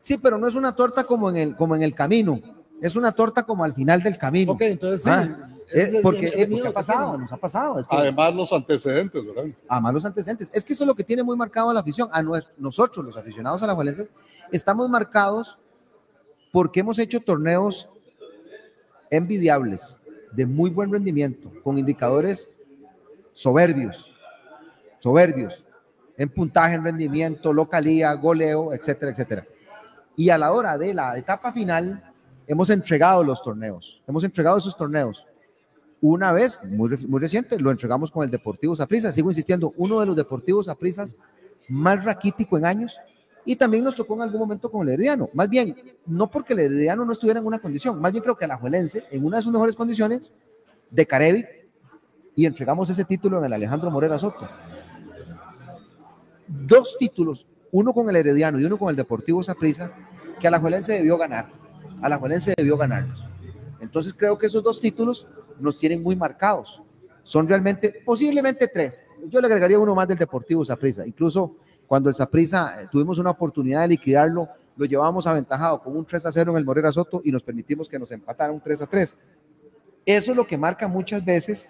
[0.00, 2.40] Sí, pero no es una torta como en el, como en el camino,
[2.82, 4.52] es una torta como al final del camino.
[4.52, 5.10] Ok, entonces sí.
[5.10, 7.78] Ah, eh, es porque, el eh, porque ha pasado, nos ha pasado.
[7.78, 9.44] Es que, Además, los antecedentes, ¿verdad?
[9.68, 10.50] además los antecedentes.
[10.52, 12.08] Es que eso es lo que tiene muy marcado a la afición.
[12.12, 12.22] A
[12.58, 14.08] nosotros, los aficionados a la Juelense,
[14.52, 15.58] estamos marcados
[16.52, 17.88] porque hemos hecho torneos
[19.10, 19.98] envidiables,
[20.32, 22.48] de muy buen rendimiento, con indicadores
[23.32, 24.12] soberbios,
[25.00, 25.62] soberbios,
[26.16, 29.46] en puntaje, en rendimiento, localía, goleo, etcétera, etcétera.
[30.16, 32.12] Y a la hora de la etapa final,
[32.46, 35.24] hemos entregado los torneos, hemos entregado esos torneos.
[36.00, 39.12] Una vez, muy, muy reciente, lo entregamos con el Deportivo Saprissa.
[39.12, 41.16] Sigo insistiendo, uno de los Deportivos Saprisas
[41.68, 42.96] más raquítico en años.
[43.46, 45.28] Y también nos tocó en algún momento con el Herediano.
[45.34, 45.76] Más bien,
[46.06, 49.04] no porque el Herediano no estuviera en una condición, más bien creo que la Juelense,
[49.10, 50.32] en una de sus mejores condiciones,
[50.90, 51.46] de Carevic,
[52.34, 54.48] y entregamos ese título en el Alejandro Morera Soto.
[56.46, 59.92] Dos títulos, uno con el Herediano y uno con el Deportivo Saprissa,
[60.40, 61.46] que a la Juelense debió ganar.
[62.00, 63.22] A la Juelense debió ganarlos.
[63.80, 65.26] Entonces creo que esos dos títulos
[65.60, 66.82] nos tienen muy marcados.
[67.22, 69.02] Son realmente, posiblemente tres.
[69.28, 71.06] Yo le agregaría uno más del Deportivo Saprissa.
[71.06, 76.26] Incluso cuando el Saprissa tuvimos una oportunidad de liquidarlo, lo llevábamos aventajado con un 3
[76.26, 78.86] a 0 en el Morera Soto y nos permitimos que nos empatara un 3 a
[78.86, 79.16] 3.
[80.04, 81.68] Eso es lo que marca muchas veces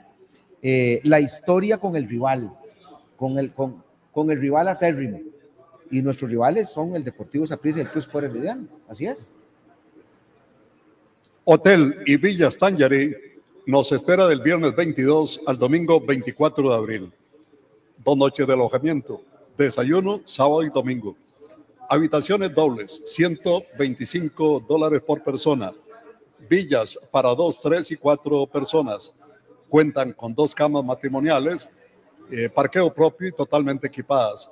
[0.63, 2.53] eh, la historia con el rival,
[3.17, 5.21] con el, con, con el rival acérrimo.
[5.91, 8.25] Y nuestros rivales son el Deportivo Saprissa y el Cruz por.
[8.89, 9.31] Así es.
[11.45, 13.15] Hotel y Villas Tangerí
[13.67, 17.13] nos espera del viernes 22 al domingo 24 de abril.
[18.05, 19.23] Dos noches de alojamiento,
[19.57, 21.17] desayuno, sábado y domingo.
[21.89, 25.73] Habitaciones dobles, 125 dólares por persona.
[26.47, 29.15] Villas para dos, tres y cuatro personas.
[29.71, 31.69] Cuentan con dos camas matrimoniales,
[32.31, 34.51] eh, parqueo propio y totalmente equipadas.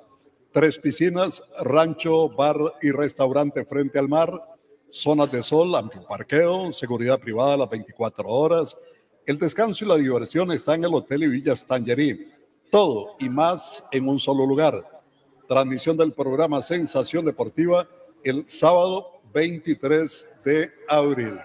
[0.51, 4.43] Tres piscinas, rancho, bar y restaurante frente al mar,
[4.89, 8.75] zonas de sol, amplio parqueo, seguridad privada las 24 horas.
[9.25, 12.29] El descanso y la diversión está en el Hotel y Villas Tangerí.
[12.69, 15.01] Todo y más en un solo lugar.
[15.47, 17.87] Transmisión del programa Sensación Deportiva
[18.25, 21.39] el sábado 23 de abril.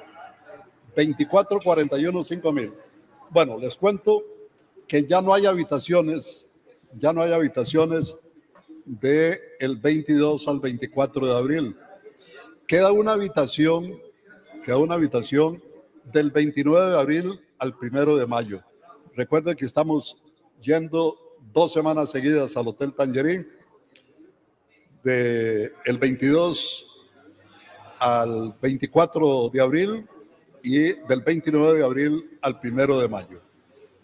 [0.97, 2.75] 2441 5000.
[3.31, 4.25] Bueno, les cuento
[4.89, 6.51] que ya no hay habitaciones,
[6.99, 8.17] ya no hay habitaciones
[8.85, 11.77] de el 22 al 24 de abril.
[12.67, 14.01] Queda una habitación,
[14.65, 15.63] queda una habitación
[16.13, 18.63] del 29 de abril al 1 de mayo.
[19.15, 20.17] Recuerden que estamos
[20.61, 21.17] yendo
[21.53, 23.49] dos semanas seguidas al Hotel Tangerín,
[25.03, 27.09] de el 22
[27.99, 30.09] al 24 de abril
[30.63, 33.41] y del 29 de abril al 1 de mayo.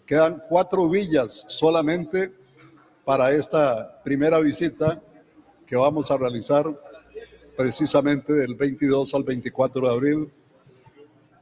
[0.05, 2.31] Quedan cuatro villas solamente
[3.03, 5.01] para esta primera visita
[5.65, 6.65] que vamos a realizar
[7.57, 10.33] precisamente del 22 al 24 de abril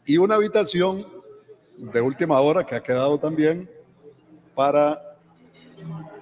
[0.05, 1.05] y una habitación
[1.77, 3.69] de última hora que ha quedado también
[4.55, 5.17] para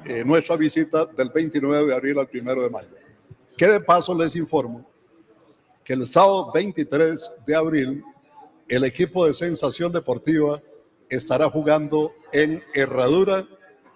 [0.05, 2.89] eh, nuestra visita del 29 de abril al 1 de mayo.
[3.57, 4.89] Que de paso les informo
[5.83, 8.03] que el sábado 23 de abril
[8.67, 10.61] el equipo de Sensación Deportiva
[11.09, 13.47] estará jugando en Herradura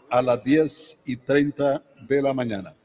[0.10, 2.76] a las 10 y 30 de la mañana.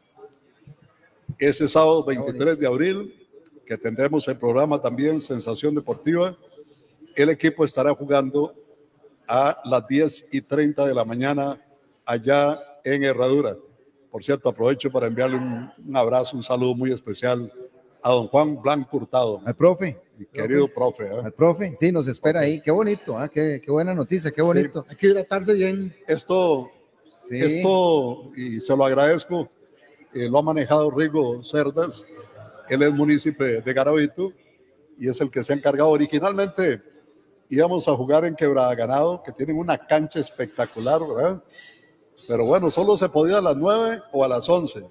[1.39, 3.29] Ese sábado 23 de abril,
[3.67, 6.37] que tendremos el programa también Sensación Deportiva,
[7.17, 8.55] el equipo estará jugando
[9.27, 11.61] a las 10 y 30 de la mañana
[12.05, 13.57] allá en Herradura.
[14.11, 17.53] Por cierto, aprovecho para enviarle un, un abrazo, un saludo muy especial
[18.03, 19.41] a don Juan Blanco Hurtado.
[19.45, 19.99] Al profe.
[20.17, 21.05] Mi querido profe.
[21.05, 21.21] ¿eh?
[21.25, 22.61] Al profe, sí, nos espera ahí.
[22.61, 23.29] Qué bonito, ¿ah?
[23.29, 24.85] qué, qué buena noticia, qué bonito.
[24.89, 25.95] Hay que hidratarse bien.
[26.07, 26.71] Esto,
[27.29, 27.41] Sí.
[27.41, 29.49] esto, y se lo agradezco,
[30.13, 32.05] eh, lo ha manejado Rigo Cerdas.
[32.69, 34.33] Él es municipio de Garavito
[34.99, 35.91] y es el que se ha encargado.
[35.91, 36.83] Originalmente
[37.51, 41.43] íbamos a jugar en Quebrada Ganado, que tienen una cancha espectacular, ¿verdad?
[42.29, 44.89] Pero bueno, solo se podía a las 9 o a las 11.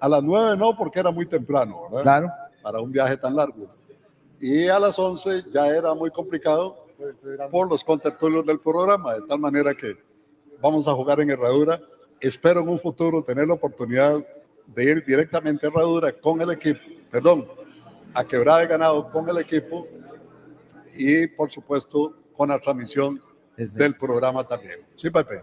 [0.00, 2.02] A las 9 no, porque era muy temprano, ¿verdad?
[2.02, 2.28] Claro.
[2.62, 3.68] Para un viaje tan largo.
[4.40, 6.86] Y a las 11 ya era muy complicado
[7.50, 9.96] por los contertulios del programa, de tal manera que
[10.60, 11.80] vamos a jugar en Herradura.
[12.18, 14.24] Espero en un futuro tener la oportunidad
[14.66, 17.46] de ir directamente a Herradura con el equipo, perdón,
[18.14, 19.86] a Quebrada de Ganado con el equipo
[21.00, 23.20] y por supuesto con la transmisión
[23.56, 24.80] del programa también.
[24.94, 25.42] Sí, Pepe.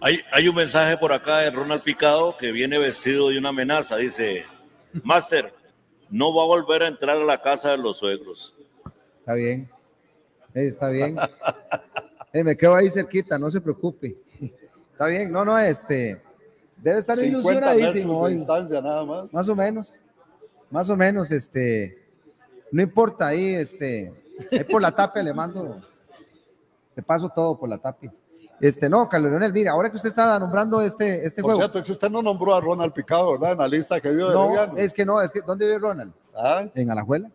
[0.00, 3.96] Hay, hay un mensaje por acá de Ronald Picado que viene vestido de una amenaza.
[3.96, 4.44] Dice,
[5.04, 5.54] Master,
[6.10, 8.54] no va a volver a entrar a la casa de los suegros.
[9.20, 9.68] Está bien.
[10.54, 11.16] Eh, está bien.
[12.34, 14.16] Eh, me quedo ahí cerquita, no se preocupe.
[14.92, 16.18] Está bien, no, no, este.
[16.78, 18.32] Debe estar 50 ilusionadísimo hoy.
[18.36, 19.30] distancia nada más.
[19.30, 19.94] Más o menos.
[20.70, 21.94] Más o menos, este.
[22.70, 24.14] No importa ahí, este.
[24.50, 25.80] Ahí por la tapia le mando.
[26.94, 28.12] Le paso todo por la tapia.
[28.60, 31.60] Este, no, Carlos Leonel, mira, ahora que usted estaba nombrando este, este Por juego.
[31.70, 33.52] cierto, que usted no nombró a Ronald Picado, ¿verdad?
[33.52, 34.76] En la lista que dio de No, Herediano.
[34.76, 36.12] es que no, es que ¿dónde vive Ronald?
[36.36, 36.64] ¿Ah?
[36.74, 37.28] En Alajuela.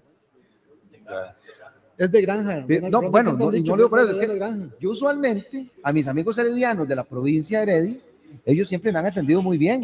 [1.98, 2.62] Es de granja.
[2.62, 4.14] Ronald- No, Ronald bueno, siempre no, han y dicho no le digo por eso, es
[4.16, 4.68] es de que granja.
[4.80, 7.98] yo usualmente a mis amigos heredianos de la provincia de Heredia,
[8.46, 9.82] ellos siempre me han atendido muy bien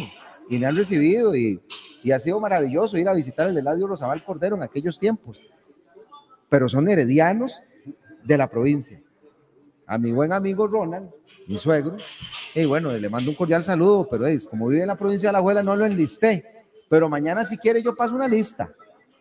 [0.49, 1.59] y me han recibido y,
[2.03, 5.39] y ha sido maravilloso ir a visitar el Eladio Rosabal Cordero en aquellos tiempos.
[6.53, 7.63] Pero son heredianos
[8.23, 9.01] de la provincia.
[9.87, 11.09] A mi buen amigo Ronald,
[11.47, 11.97] mi suegro,
[12.53, 15.33] y bueno, le mando un cordial saludo, pero es como vive en la provincia de
[15.33, 16.45] La Juela, no lo enlisté.
[16.91, 18.71] Pero mañana, si quiere, yo paso una lista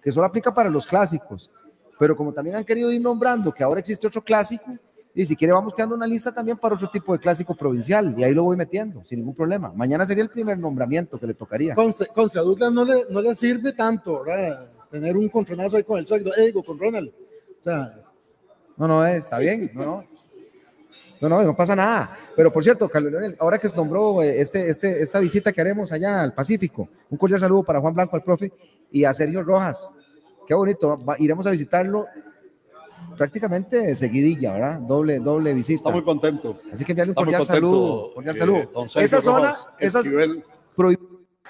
[0.03, 1.51] que solo aplica para los clásicos.
[1.99, 4.71] Pero como también han querido ir nombrando que ahora existe otro clásico,
[5.15, 8.25] y si quiere, vamos quedando una lista también para otro tipo de clásico provincial, y
[8.25, 9.73] ahí lo voy metiendo, sin ningún problema.
[9.75, 11.73] Mañana sería el primer nombramiento que le tocaría.
[11.73, 14.23] A Douglas no le, no le sirve tanto.
[14.91, 17.11] Tener un contronazo ahí con el suegro, eh, digo, con Ronald.
[17.63, 17.95] O sea,
[18.77, 20.05] No, no, eh, está bien, no, no.
[21.21, 22.11] No, no, no pasa nada.
[22.35, 25.61] Pero por cierto, Carlos Leonel, ahora que se nombró eh, este, este, esta visita que
[25.61, 28.53] haremos allá al Pacífico, un cordial saludo para Juan Blanco, al profe,
[28.91, 29.93] y a Sergio Rojas.
[30.49, 32.07] Qué bonito, va- iremos a visitarlo
[33.17, 34.79] prácticamente seguidilla, ¿verdad?
[34.81, 35.77] Doble, doble visita.
[35.83, 36.59] Está muy contento.
[36.73, 38.15] Así que enviarle un muy cordial saludo.
[38.15, 38.87] Cordial eh, saludo.
[38.97, 40.05] Esa zona, esas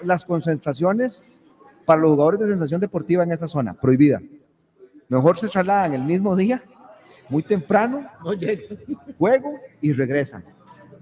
[0.02, 1.22] las concentraciones
[1.86, 4.20] para los jugadores de sensación deportiva en esa zona, prohibida.
[5.12, 6.62] Mejor se trasladan el mismo día,
[7.28, 8.74] muy temprano, no llega.
[9.18, 10.42] juego y regresan.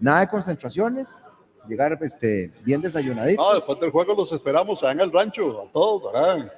[0.01, 1.23] Nada de concentraciones,
[1.68, 3.46] llegar este, bien desayunaditos.
[3.46, 6.53] No, después del juego los esperamos allá en el rancho, a todos, ¿verdad?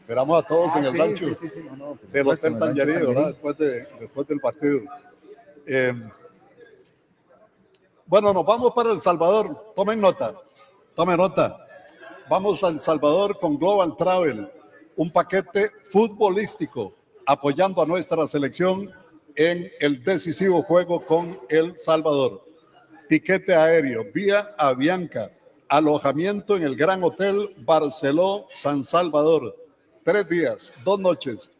[0.00, 2.54] Esperamos a todos Ah, en el sí, rancho sí, sí, sí, no, no, del Hotel
[2.54, 3.26] ¿verdad?
[3.28, 4.80] Después, de, después del partido.
[5.64, 5.92] Eh,
[8.06, 9.56] bueno, nos vamos para El Salvador.
[9.76, 10.34] Tomen nota,
[10.96, 11.68] tomen nota.
[12.28, 14.50] Vamos a El Salvador con Global Travel,
[14.96, 16.94] un paquete futbolístico
[17.26, 18.90] apoyando a nuestra selección
[19.34, 22.42] en el decisivo juego con El Salvador.
[23.08, 25.30] Tiquete aéreo, vía Avianca,
[25.68, 29.54] alojamiento en el Gran Hotel Barceló San Salvador.
[30.02, 31.50] Tres días, dos noches,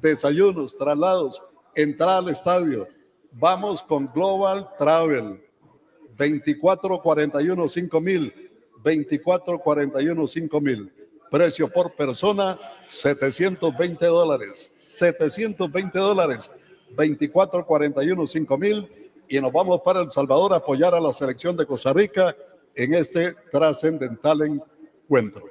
[0.00, 1.40] desayunos, traslados,
[1.74, 2.86] entrada al estadio.
[3.32, 5.42] Vamos con Global Travel.
[6.16, 8.50] 2441 5000,
[8.84, 11.01] 2441 5000.
[11.32, 16.50] Precio por persona 720 dólares, 720 dólares,
[16.90, 21.94] 2441 5000 y nos vamos para El Salvador a apoyar a la selección de Costa
[21.94, 22.36] Rica
[22.74, 25.48] en este trascendental encuentro.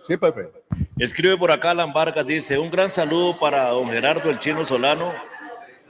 [0.00, 0.52] Sí, Pepe.
[0.98, 5.14] Escribe por acá Alan Vargas, dice, un gran saludo para don Gerardo el Chino Solano.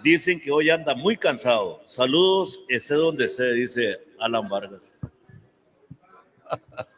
[0.05, 1.83] Dicen que hoy anda muy cansado.
[1.85, 4.95] Saludos, esté donde esté, dice Alan Vargas.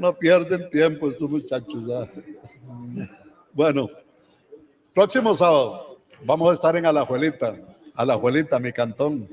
[0.00, 2.08] No pierden tiempo estos muchachos.
[3.52, 3.90] Bueno,
[4.94, 7.54] próximo sábado vamos a estar en Alajuelita,
[7.94, 9.28] Alajuelita, mi cantón.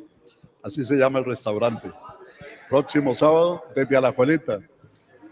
[0.61, 1.89] Así se llama el restaurante.
[2.69, 4.59] Próximo sábado desde Alajuelita.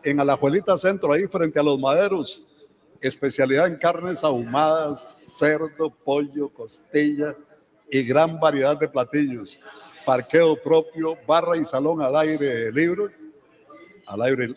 [0.05, 2.41] En Alajuelita Centro, ahí frente a los maderos.
[3.01, 7.35] Especialidad en carnes ahumadas, cerdo, pollo, costilla
[7.91, 9.59] y gran variedad de platillos.
[10.05, 13.13] Parqueo propio, barra y salón al aire libre.
[14.07, 14.55] Al aire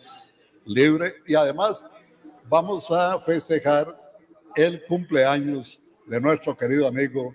[0.65, 1.85] libre y además
[2.47, 3.95] vamos a festejar
[4.55, 7.33] el cumpleaños de nuestro querido amigo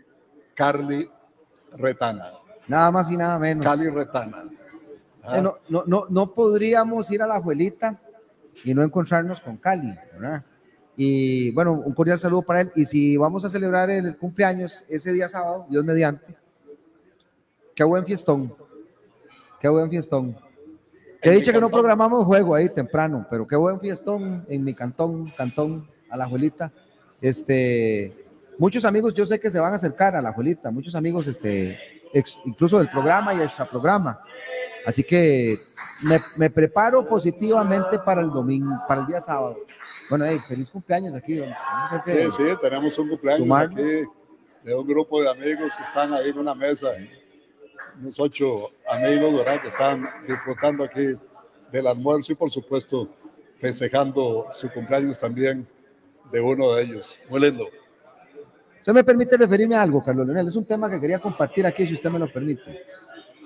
[0.55, 1.09] Carly
[1.73, 2.33] Retana.
[2.67, 3.65] Nada más y nada menos.
[3.65, 4.45] Cali Retana.
[5.23, 7.99] Ah, no, no, no, no podríamos ir a la abuelita
[8.63, 10.45] y no encontrarnos con Cali, ¿verdad?
[10.97, 12.73] Y bueno, un cordial saludo para él.
[12.77, 16.37] Y si vamos a celebrar el cumpleaños ese día sábado, Dios mediante,
[17.75, 18.55] qué buen fiestón,
[19.61, 20.37] qué buen fiestón.
[21.25, 24.75] Que mi dicho que no programamos juego ahí temprano, pero qué buen fiestón en mi
[24.75, 26.71] cantón, cantón, a la abuelita.
[27.21, 28.27] Este,
[28.59, 31.79] muchos amigos yo sé que se van a acercar a la abuelita, muchos amigos, este,
[32.13, 34.21] ex- incluso del programa y extra programa.
[34.87, 35.59] Así que
[36.03, 39.57] me, me preparo positivamente para el domingo, para el día sábado.
[40.11, 41.43] Bueno, hey, feliz cumpleaños aquí.
[42.05, 43.81] Sí, sí, tenemos un cumpleaños Sumarnos.
[43.81, 44.03] aquí
[44.63, 46.89] de un grupo de amigos que están ahí en una mesa,
[48.01, 49.63] unos ocho amigos, ¿verdad?
[49.63, 51.15] Que están disfrutando aquí
[51.71, 53.09] del almuerzo y por supuesto
[53.59, 55.67] festejando su cumpleaños también
[56.31, 57.19] de uno de ellos.
[57.29, 57.69] Muy lindo.
[58.79, 60.49] ¿Usted me permite referirme a algo, Carlos Leonel?
[60.49, 62.83] Es un tema que quería compartir aquí, si usted me lo permite.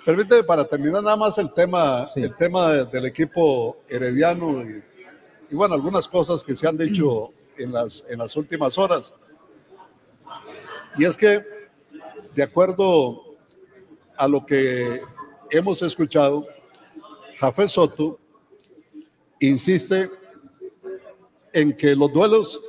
[0.04, 4.82] Permíteme para terminar nada más el tema, el tema de- del equipo herediano y,
[5.50, 9.12] y bueno, algunas cosas que se han dicho en las, en las últimas horas.
[10.96, 11.40] Y es que,
[12.34, 13.27] de acuerdo
[14.18, 15.00] a lo que
[15.50, 16.46] hemos escuchado,
[17.38, 18.18] Jafé Soto
[19.40, 20.10] insiste
[21.52, 22.60] en que los duelos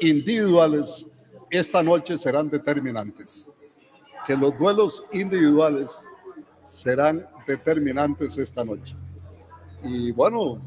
[0.00, 1.06] individuales
[1.50, 3.48] esta noche serán determinantes,
[4.26, 6.02] que los duelos individuales
[6.64, 8.94] serán determinantes esta noche.
[9.82, 10.60] Y bueno,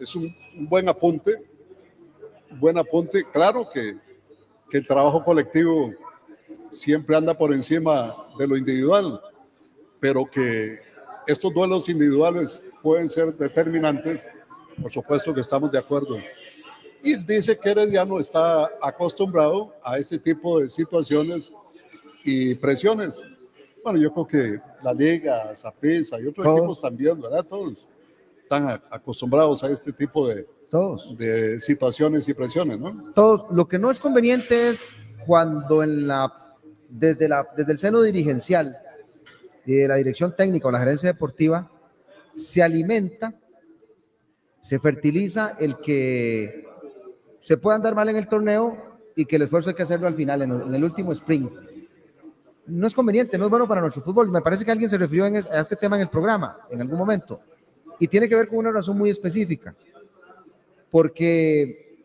[0.00, 0.34] es, un,
[0.68, 1.42] buen apunte,
[2.58, 3.24] buen apunte.
[3.32, 3.96] Claro que,
[4.70, 5.90] el trabajo colectivo
[6.70, 9.20] siempre anda por encima de lo individual,
[10.00, 10.78] pero que
[11.26, 14.26] estos duelos individuales pueden ser determinantes,
[14.80, 16.18] por supuesto que estamos de acuerdo.
[17.02, 21.52] Y dice que Herediano está acostumbrado a este tipo de situaciones
[22.24, 23.22] y presiones.
[23.82, 27.44] Bueno, yo creo que la Liga, Zapisa y otros equipos también, ¿verdad?
[27.44, 27.88] Todos
[28.42, 31.16] están acostumbrados a este tipo de, Todos.
[31.16, 33.12] de situaciones y presiones, ¿no?
[33.12, 33.44] Todos.
[33.50, 34.86] Lo que no es conveniente es
[35.26, 36.47] cuando en la,
[36.88, 38.76] desde, la, desde el seno dirigencial
[39.66, 41.70] y de la dirección técnica o la gerencia deportiva
[42.34, 43.34] se alimenta,
[44.60, 46.64] se fertiliza el que
[47.40, 48.76] se pueda andar mal en el torneo
[49.14, 51.50] y que el esfuerzo hay que hacerlo al final, en, el último sprint.
[52.66, 54.30] No es conveniente, no es bueno para nuestro fútbol.
[54.30, 57.40] Me parece que alguien se refirió a este tema en el programa en algún momento.
[57.98, 59.74] Y tiene que ver con una razón muy específica,
[60.90, 61.98] porque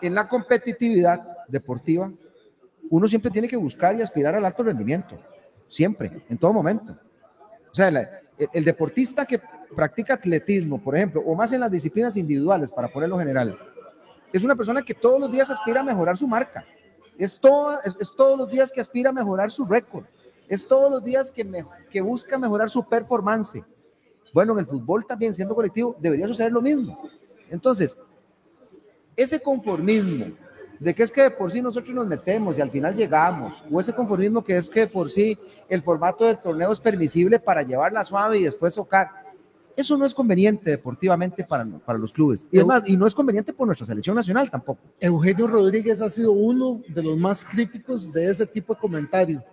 [0.00, 2.10] en la competitividad deportiva,
[2.92, 5.18] uno siempre tiene que buscar y aspirar al alto rendimiento,
[5.66, 6.94] siempre, en todo momento.
[7.70, 9.40] O sea, el, deportista que
[9.74, 13.58] practica atletismo, por ejemplo, o más en las disciplinas individuales, para ponerlo general,
[14.30, 16.66] es una persona que todos los días aspira a mejorar su marca.
[17.16, 20.04] Es, todo, es, todos los días que aspira a mejorar su récord.
[20.46, 23.64] Es todos los días que, que busca mejorar su performance.
[24.34, 27.08] Bueno, en el fútbol también, siendo colectivo, debería suceder lo mismo.
[27.48, 27.98] Entonces,
[29.16, 30.26] ese conformismo
[30.82, 33.78] de que es que de por sí nosotros nos metemos y al final llegamos, o
[33.78, 37.62] ese conformismo que es que de por sí el formato del torneo es permisible para
[37.62, 39.08] llevarla suave y después tocar,
[39.76, 42.46] eso no es conveniente deportivamente para, para los clubes.
[42.50, 44.80] Y, y no es conveniente por nuestra selección nacional tampoco.
[44.98, 49.44] Eugenio Rodríguez ha sido uno de los más críticos de ese tipo de comentario,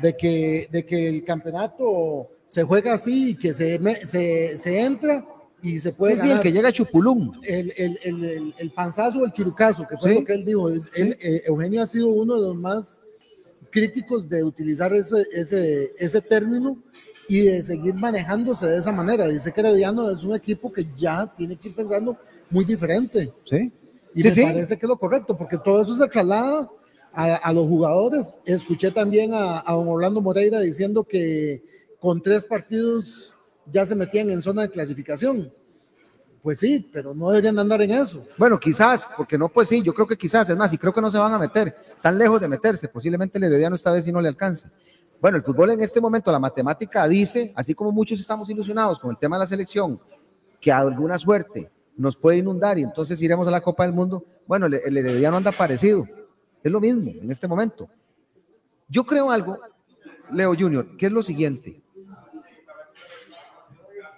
[0.00, 5.26] de que, de que el campeonato se juega así y que se, se, se entra
[5.64, 6.18] y se puede.
[6.18, 7.40] Sí, el que llega a Chupulum.
[7.42, 10.70] El, el, el, el, panzazo, el churucazo, que fue lo que él dijo.
[10.70, 13.00] Eh, Eugenio ha sido uno de los más
[13.70, 16.76] críticos de utilizar ese, ese, ese término
[17.28, 19.26] y de seguir manejándose de esa manera.
[19.26, 22.18] Dice que Herediano es un equipo que ya tiene que ir pensando
[22.50, 23.32] muy diferente.
[23.44, 23.72] Sí.
[24.14, 26.70] Y me parece que es lo correcto, porque todo eso se traslada
[27.10, 28.28] a, a los jugadores.
[28.44, 31.64] Escuché también a, a don Orlando Moreira diciendo que
[31.98, 33.33] con tres partidos
[33.66, 35.52] ya se metían en zona de clasificación.
[36.42, 38.22] Pues sí, pero no deberían andar en eso.
[38.36, 41.00] Bueno, quizás, porque no, pues sí, yo creo que quizás, es más, y creo que
[41.00, 44.12] no se van a meter, están lejos de meterse, posiblemente el Herediano esta vez sí
[44.12, 44.68] no le alcance.
[45.22, 49.10] Bueno, el fútbol en este momento, la matemática dice, así como muchos estamos ilusionados con
[49.10, 49.98] el tema de la selección,
[50.60, 54.66] que alguna suerte nos puede inundar y entonces iremos a la Copa del Mundo, bueno,
[54.66, 56.04] el, el Herediano anda parecido,
[56.62, 57.88] es lo mismo en este momento.
[58.86, 59.58] Yo creo algo,
[60.30, 61.83] Leo Junior, que es lo siguiente,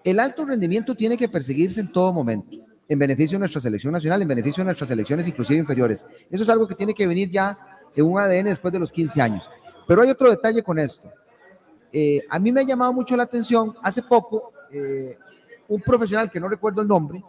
[0.07, 2.57] el alto rendimiento tiene que perseguirse en todo momento,
[2.89, 6.05] en beneficio de nuestra selección nacional, en beneficio de nuestras selecciones inclusive inferiores.
[6.31, 7.59] Eso es algo que tiene que venir ya
[7.95, 9.51] en un ADN después de los 15 años.
[9.89, 11.11] Pero hay otro detalle con esto.
[11.93, 15.19] Eh, a mí me ha llamado mucho la atención, hace poco, eh,
[15.67, 17.25] un profesional que no recuerdo el nombre,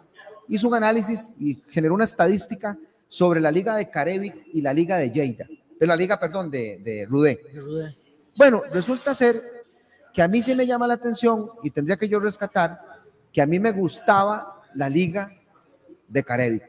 [0.46, 4.98] hizo un análisis y generó una estadística sobre la liga de Carevic y la liga
[4.98, 5.48] de Lleida,
[5.80, 7.40] de la liga, perdón, de, de Rudé.
[8.36, 9.42] Bueno, resulta ser
[10.18, 12.80] que a mí sí me llama la atención y tendría que yo rescatar
[13.32, 15.30] que a mí me gustaba la liga
[16.08, 16.60] de Carevi,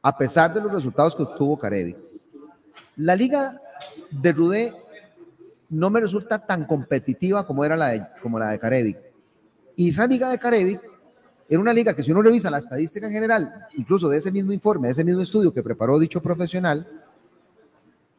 [0.00, 1.94] a pesar de los resultados que obtuvo Carevi.
[2.96, 3.60] La liga
[4.10, 4.72] de Rudé
[5.68, 8.96] no me resulta tan competitiva como era la de, como la de Carevi.
[9.76, 10.80] Y esa liga de Carevi
[11.50, 14.52] era una liga que si uno revisa la estadística en general, incluso de ese mismo
[14.52, 16.88] informe, de ese mismo estudio que preparó dicho profesional,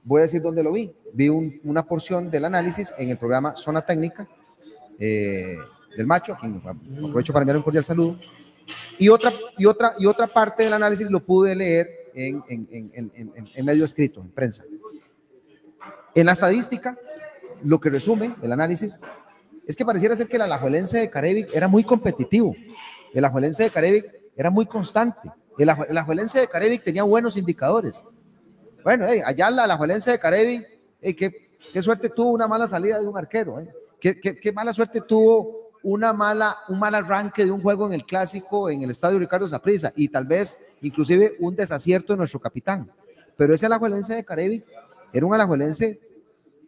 [0.07, 0.95] voy a decir dónde lo vi.
[1.13, 4.27] Vi una porción del análisis en el programa Zona Técnica
[4.97, 5.57] eh,
[5.95, 8.17] del Macho, quien aprovecho para enviar un cordial saludo.
[8.97, 13.11] Y otra, y, otra, y otra parte del análisis lo pude leer en, en,
[13.53, 14.63] en, medio escrito, en prensa.
[16.15, 16.97] En la estadística,
[17.63, 18.97] lo que resume el análisis
[19.67, 22.55] es que pareciera ser que el Alajuelense de Carevic era muy competitivo.
[23.13, 24.05] El Alajuelense de Carevic
[24.35, 25.29] era muy constante.
[25.57, 28.03] El Alajuelense de Carevic tenía buenos indicadores.
[28.87, 30.65] Bueno, allá la, la Juelense de Carevi,
[31.01, 33.67] qué, suerte tuvo una mala salida de un arquero, ¿eh?
[33.99, 38.69] qué, mala suerte tuvo una mala, un mal arranque de un juego en el clásico
[38.69, 42.89] en el estadio Ricardo Zaprisa y tal vez inclusive un desacierto de nuestro capitán.
[43.35, 44.63] Pero ese alajuelense de Carevi
[45.11, 45.99] era un alajuelense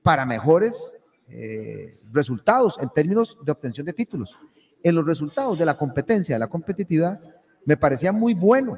[0.03, 0.97] para mejores
[1.29, 4.35] eh, resultados en términos de obtención de títulos.
[4.83, 7.17] En los resultados de la competencia, de la competitividad,
[7.63, 8.77] me parecía muy bueno,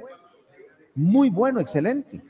[0.94, 2.22] muy bueno, excelente.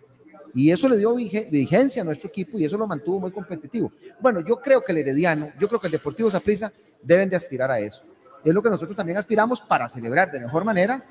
[0.53, 3.91] Y eso le dio vigencia a nuestro equipo y eso lo mantuvo muy competitivo.
[4.19, 6.71] Bueno, yo creo que el Herediano, yo creo que el Deportivo Zaprisa
[7.01, 8.03] deben de aspirar a eso.
[8.43, 11.03] Es lo que nosotros también aspiramos para celebrar de mejor manera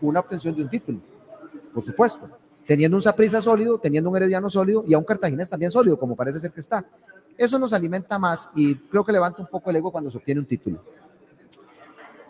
[0.00, 1.00] una obtención de un título,
[1.72, 2.28] por supuesto.
[2.66, 6.16] Teniendo un Zaprisa sólido, teniendo un Herediano sólido y a un Cartaginés también sólido, como
[6.16, 6.84] parece ser que está.
[7.38, 10.40] Eso nos alimenta más y creo que levanta un poco el ego cuando se obtiene
[10.40, 10.82] un título.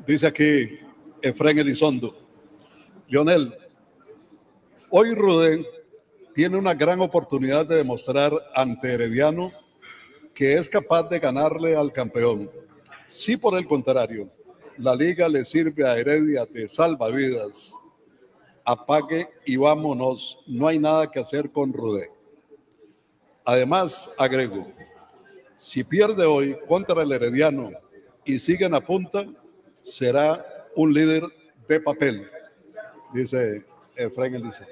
[0.06, 0.78] Dice aquí
[1.22, 2.14] Efraín Elizondo.
[3.08, 3.54] Lionel,
[4.90, 5.64] hoy Rudén
[6.36, 9.50] tiene una gran oportunidad de demostrar ante Herediano
[10.34, 12.50] que es capaz de ganarle al campeón.
[13.08, 14.28] Si por el contrario,
[14.76, 17.72] la liga le sirve a Heredia de salvavidas,
[18.66, 22.10] apague y vámonos, no hay nada que hacer con Rudé.
[23.42, 24.70] Además, agrego,
[25.56, 27.70] si pierde hoy contra el Herediano
[28.26, 29.24] y siguen a punta,
[29.80, 31.22] será un líder
[31.66, 32.28] de papel,
[33.14, 33.64] dice
[33.96, 34.66] Efraín Elisa.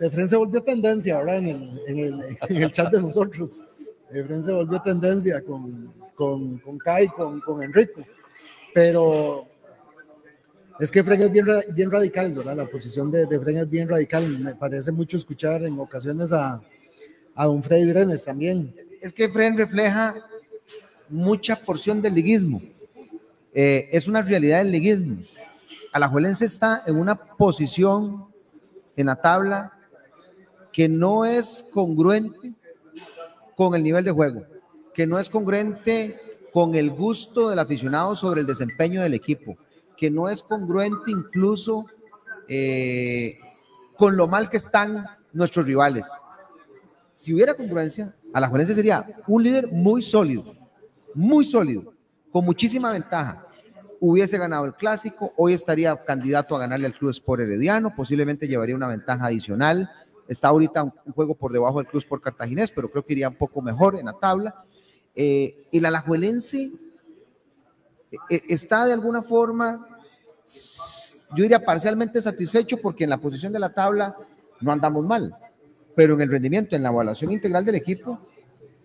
[0.00, 3.64] Efren se volvió tendencia ahora en el, en el, en el chat de nosotros.
[4.10, 8.02] Efren se volvió tendencia con, con, con Kai, con, con Enrico.
[8.72, 9.46] Pero
[10.78, 12.56] es que Efren es bien, bien radical, ¿verdad?
[12.56, 14.26] La posición de, de Efren es bien radical.
[14.38, 16.62] Me parece mucho escuchar en ocasiones a,
[17.34, 18.74] a don Freddy Brenes también.
[19.00, 20.14] Es que Efren refleja
[21.08, 22.62] mucha porción del liguismo.
[23.52, 25.22] Eh, es una realidad del liguismo.
[25.92, 28.26] Alajuelense está en una posición
[28.94, 29.72] en la tabla
[30.78, 32.54] que no es congruente
[33.56, 34.44] con el nivel de juego,
[34.94, 36.16] que no es congruente
[36.52, 39.58] con el gusto del aficionado sobre el desempeño del equipo,
[39.96, 41.86] que no es congruente incluso
[42.46, 43.38] eh,
[43.96, 46.08] con lo mal que están nuestros rivales.
[47.12, 50.54] Si hubiera congruencia, Alajuelense sería un líder muy sólido,
[51.12, 51.92] muy sólido,
[52.30, 53.44] con muchísima ventaja.
[53.98, 58.76] Hubiese ganado el clásico, hoy estaría candidato a ganarle al Club Sport Herediano, posiblemente llevaría
[58.76, 59.90] una ventaja adicional
[60.28, 63.36] Está ahorita un, juego por debajo del Cruz por Cartaginés, pero creo que iría un
[63.36, 64.62] poco mejor en la tabla.
[65.14, 66.64] Eh, el Alajuelense
[68.12, 69.88] eh, eh, está de alguna forma,
[71.34, 74.14] yo diría parcialmente satisfecho porque en la posición de la tabla
[74.60, 75.34] no andamos mal,
[75.96, 78.18] pero en el rendimiento, en la evaluación integral del equipo,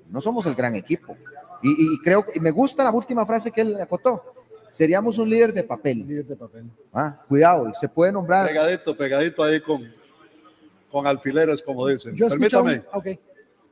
[0.09, 1.17] no somos el gran equipo.
[1.65, 4.21] Y, creo que me gusta la última frase que él acotó.
[4.69, 6.05] Seríamos un líder de papel.
[6.05, 6.69] Líder de papel.
[6.91, 8.47] Ah, cuidado, se puede nombrar.
[8.47, 9.89] Pegadito, pegadito ahí con,
[10.93, 12.15] con alfileres, como dicen.
[12.15, 12.83] Yo Permítame.
[12.93, 13.19] Okay.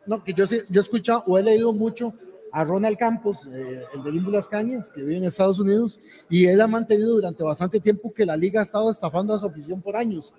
[0.07, 2.15] No, que yo, yo he escuchado o he leído mucho
[2.51, 6.47] a Ronald Campos, eh, el de Limbo Las Cañas, que vive en Estados Unidos, y
[6.47, 9.83] él ha mantenido durante bastante tiempo que la liga ha estado estafando a su afición
[9.83, 10.33] por años.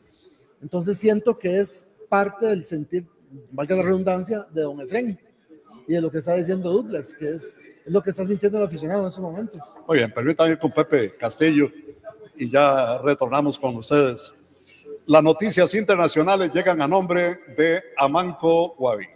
[0.60, 3.06] Entonces siento que es parte del sentir,
[3.52, 5.16] valga la redundancia, de Don Efren
[5.86, 7.56] y de lo que está diciendo Douglas, que es,
[7.86, 9.62] es lo que está sintiendo el aficionado en estos momentos.
[9.86, 11.70] Muy bien, permítanme ir con Pepe Castillo
[12.36, 14.32] y ya retornamos con ustedes.
[15.06, 19.06] Las noticias internacionales llegan a nombre de Amanco Guavi.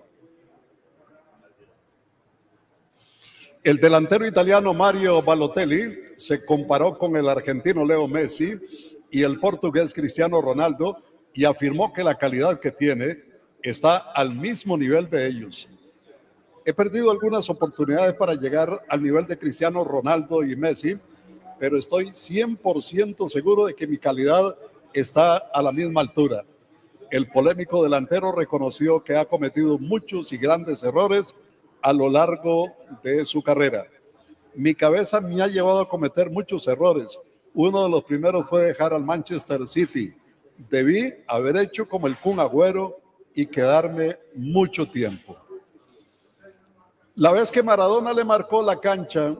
[3.63, 8.55] El delantero italiano Mario Balotelli se comparó con el argentino Leo Messi
[9.13, 10.97] y el portugués Cristiano Ronaldo
[11.33, 13.23] y afirmó que la calidad que tiene
[13.63, 15.69] está al mismo nivel de ellos.
[16.65, 20.97] He perdido algunas oportunidades para llegar al nivel de Cristiano Ronaldo y Messi,
[21.61, 24.57] pero estoy 100% seguro de que mi calidad
[24.93, 26.45] está a la misma altura.
[27.11, 31.37] El polémico delantero reconoció que ha cometido muchos y grandes errores
[31.83, 32.73] a lo largo
[33.03, 33.87] de su carrera.
[34.55, 37.19] Mi cabeza me ha llevado a cometer muchos errores.
[37.55, 40.15] Uno de los primeros fue dejar al Manchester City.
[40.71, 42.99] Debí haber hecho como el Kun Agüero
[43.35, 45.37] y quedarme mucho tiempo.
[47.15, 49.37] La vez que Maradona le marcó la cancha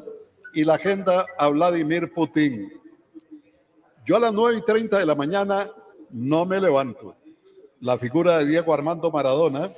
[0.55, 2.73] y la agenda a Vladimir Putin,
[4.07, 5.69] yo a las 9 y 30 de la mañana
[6.11, 7.17] no me levanto.
[7.81, 9.73] La figura de Diego Armando Maradona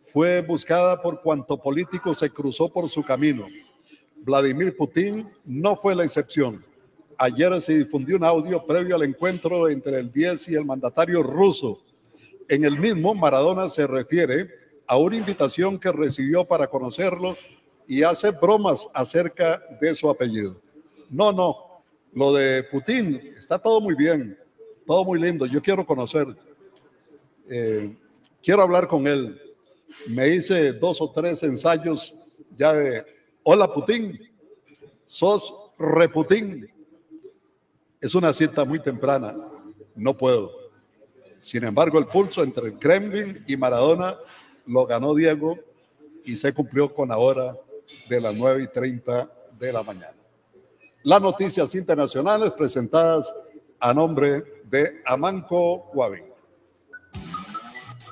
[0.00, 3.46] fue buscada por cuanto político se cruzó por su camino.
[4.16, 6.64] Vladimir Putin no fue la excepción.
[7.18, 11.82] Ayer se difundió un audio previo al encuentro entre el 10 y el mandatario ruso.
[12.48, 14.48] En el mismo, Maradona se refiere
[14.86, 17.36] a una invitación que recibió para conocerlo
[17.86, 20.58] y hace bromas acerca de su apellido.
[21.10, 21.73] No, no,
[22.14, 24.38] lo de Putin, está todo muy bien,
[24.86, 25.46] todo muy lindo.
[25.46, 26.26] Yo quiero conocer,
[27.48, 27.96] eh,
[28.42, 29.40] quiero hablar con él.
[30.06, 32.14] Me hice dos o tres ensayos
[32.56, 33.04] ya de,
[33.42, 34.18] hola Putin,
[35.06, 36.70] sos Reputín.
[38.00, 39.34] Es una cita muy temprana.
[39.94, 40.52] No puedo.
[41.40, 44.16] Sin embargo, el pulso entre Kremlin y Maradona
[44.66, 45.58] lo ganó Diego
[46.24, 47.56] y se cumplió con la hora
[48.08, 50.23] de las 9 y 30 de la mañana.
[51.04, 53.30] Las noticias internacionales presentadas
[53.78, 56.24] a nombre de Amanco Guavin.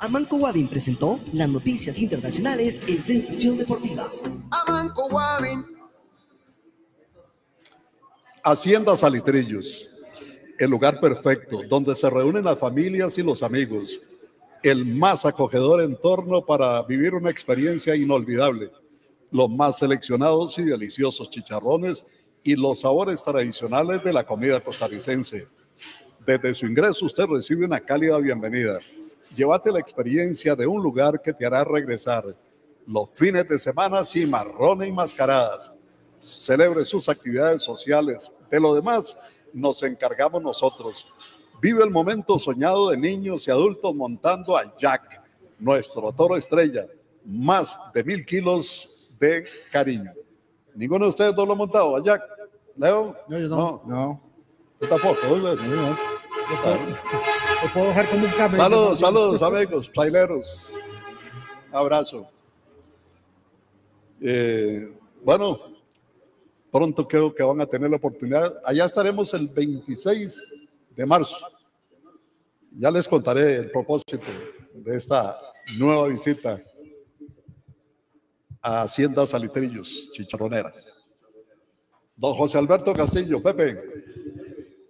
[0.00, 4.10] Amanco Guavin presentó las noticias internacionales en Sensación Deportiva.
[4.50, 5.64] Amanco Guavin.
[8.44, 9.88] Hacienda Salitrillos,
[10.58, 13.98] el lugar perfecto donde se reúnen las familias y los amigos,
[14.62, 18.70] el más acogedor entorno para vivir una experiencia inolvidable,
[19.30, 22.04] los más seleccionados y deliciosos chicharrones
[22.42, 25.46] y los sabores tradicionales de la comida costarricense.
[26.24, 28.80] Desde su ingreso usted recibe una cálida bienvenida.
[29.34, 32.36] Llévate la experiencia de un lugar que te hará regresar.
[32.86, 35.72] Los fines de semana sin marrones y mascaradas.
[36.20, 38.32] Celebre sus actividades sociales.
[38.50, 39.16] De lo demás
[39.52, 41.06] nos encargamos nosotros.
[41.60, 45.22] Vive el momento soñado de niños y adultos montando a Jack,
[45.58, 46.86] nuestro toro estrella.
[47.24, 50.12] Más de mil kilos de cariño.
[50.74, 52.22] ¿Ninguno de ustedes no lo ha montado a Jack?
[52.76, 53.16] ¿Leo?
[53.28, 53.82] No, yo no.
[53.86, 54.20] No.
[54.80, 55.20] Yo tampoco.
[55.26, 55.36] ¿no?
[57.62, 58.58] Lo puedo dejar como un cambio.
[58.58, 60.74] Saludos, saludos, amigos, traileros.
[61.70, 62.26] Abrazo.
[64.20, 64.92] Eh,
[65.22, 65.58] bueno,
[66.70, 68.60] pronto creo que van a tener la oportunidad.
[68.64, 70.42] Allá estaremos el 26
[70.90, 71.36] de marzo.
[72.78, 74.18] Ya les contaré el propósito
[74.74, 75.38] de esta
[75.78, 76.60] nueva visita
[78.62, 80.72] a Hacienda Salitrillos, Chicharronera.
[82.16, 83.78] Don José Alberto Castillo, Pepe.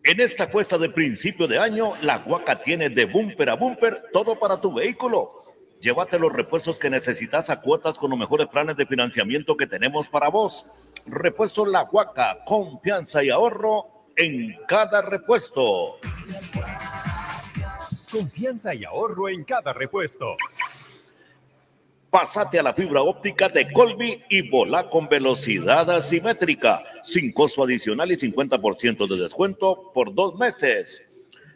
[0.05, 4.39] En esta cuesta de principio de año, la Guaca tiene de bumper a bumper todo
[4.39, 5.45] para tu vehículo.
[5.81, 10.09] Llévate los repuestos que necesitas a cuotas con los mejores planes de financiamiento que tenemos
[10.09, 10.66] para vos.
[11.07, 15.99] Repuesto La Guaca, confianza y ahorro en cada repuesto.
[18.11, 20.37] Confianza y ahorro en cada repuesto.
[22.12, 28.12] Pásate a la fibra óptica de Colby y volá con velocidad asimétrica, sin costo adicional
[28.12, 31.02] y 50% de descuento por dos meses.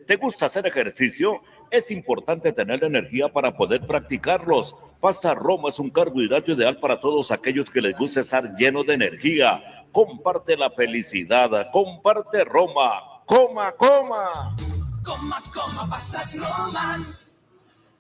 [0.07, 1.43] ¿Te gusta hacer ejercicio?
[1.71, 4.75] Es importante tener energía para poder practicarlos.
[4.99, 8.95] Pasta Roma es un carbohidrato ideal para todos aquellos que les gusta estar llenos de
[8.95, 9.85] energía.
[9.93, 13.03] Comparte la felicidad, comparte Roma.
[13.27, 14.57] Coma, coma.
[15.05, 17.26] Coma, coma, pastas Roman.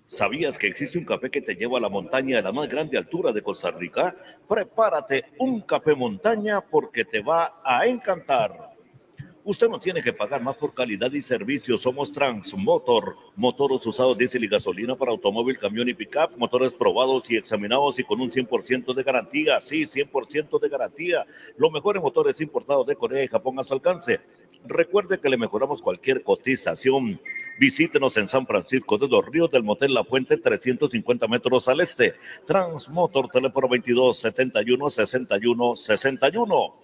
[0.08, 2.96] ¿Sabías que existe un café que te lleva a la montaña de la más grande
[2.96, 4.14] altura de Costa Rica?
[4.48, 8.76] Prepárate un café montaña porque te va a encantar.
[9.42, 11.76] Usted no tiene que pagar más por calidad y servicio.
[11.76, 17.36] Somos Transmotor, motores usados diésel y gasolina para automóvil, camión y pickup, motores probados y
[17.36, 19.60] examinados y con un 100% de garantía.
[19.60, 21.26] Sí, 100% de garantía.
[21.56, 24.20] Los mejores motores importados de Corea y Japón a su alcance.
[24.64, 27.20] Recuerde que le mejoramos cualquier cotización.
[27.58, 32.14] Visítenos en San Francisco de los Ríos del Motel La Fuente, 350 metros al este.
[32.46, 36.74] Transmotor, teléfono 22 71 61 61.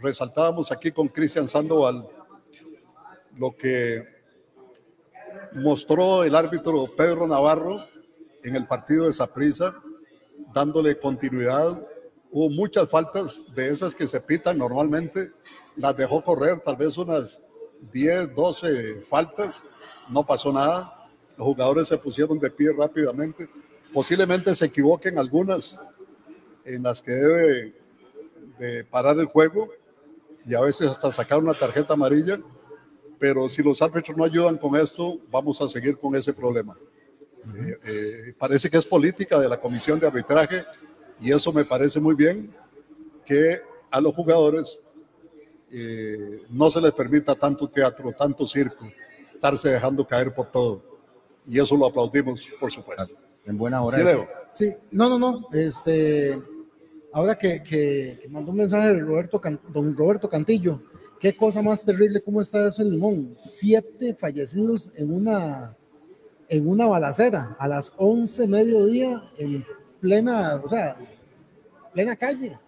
[0.00, 2.08] resaltábamos aquí con Cristian Sandoval
[3.36, 4.04] lo que
[5.54, 7.84] mostró el árbitro Pedro Navarro
[8.42, 9.74] en el partido de Saprissa,
[10.52, 11.80] dándole continuidad.
[12.30, 15.32] Hubo muchas faltas de esas que se pitan normalmente,
[15.76, 17.40] las dejó correr, tal vez unas
[17.92, 19.62] 10, 12 faltas,
[20.08, 20.97] no pasó nada.
[21.38, 23.48] Los jugadores se pusieron de pie rápidamente.
[23.92, 25.80] Posiblemente se equivoquen algunas
[26.64, 27.74] en las que debe
[28.58, 29.68] de parar el juego
[30.44, 32.40] y a veces hasta sacar una tarjeta amarilla.
[33.20, 36.76] Pero si los árbitros no ayudan con esto, vamos a seguir con ese problema.
[37.54, 40.64] Eh, eh, parece que es política de la comisión de arbitraje
[41.20, 42.52] y eso me parece muy bien
[43.24, 43.60] que
[43.90, 44.80] a los jugadores
[45.70, 48.90] eh, no se les permita tanto teatro, tanto circo,
[49.32, 50.87] estarse dejando caer por todo.
[51.48, 53.08] Y eso lo aplaudimos, por supuesto.
[53.46, 53.98] En buena hora.
[53.98, 54.28] Sí, Leo.
[54.52, 55.48] Sí, no, no, no.
[55.52, 56.38] Este,
[57.12, 60.82] ahora que, que, que mandó un mensaje de Roberto, Can- don Roberto Cantillo,
[61.18, 63.34] qué cosa más terrible, cómo está eso en Limón.
[63.38, 65.74] Siete fallecidos en una,
[66.48, 69.64] en una balacera a las 11 mediodía en
[70.00, 70.96] plena, o sea,
[71.94, 72.58] plena calle.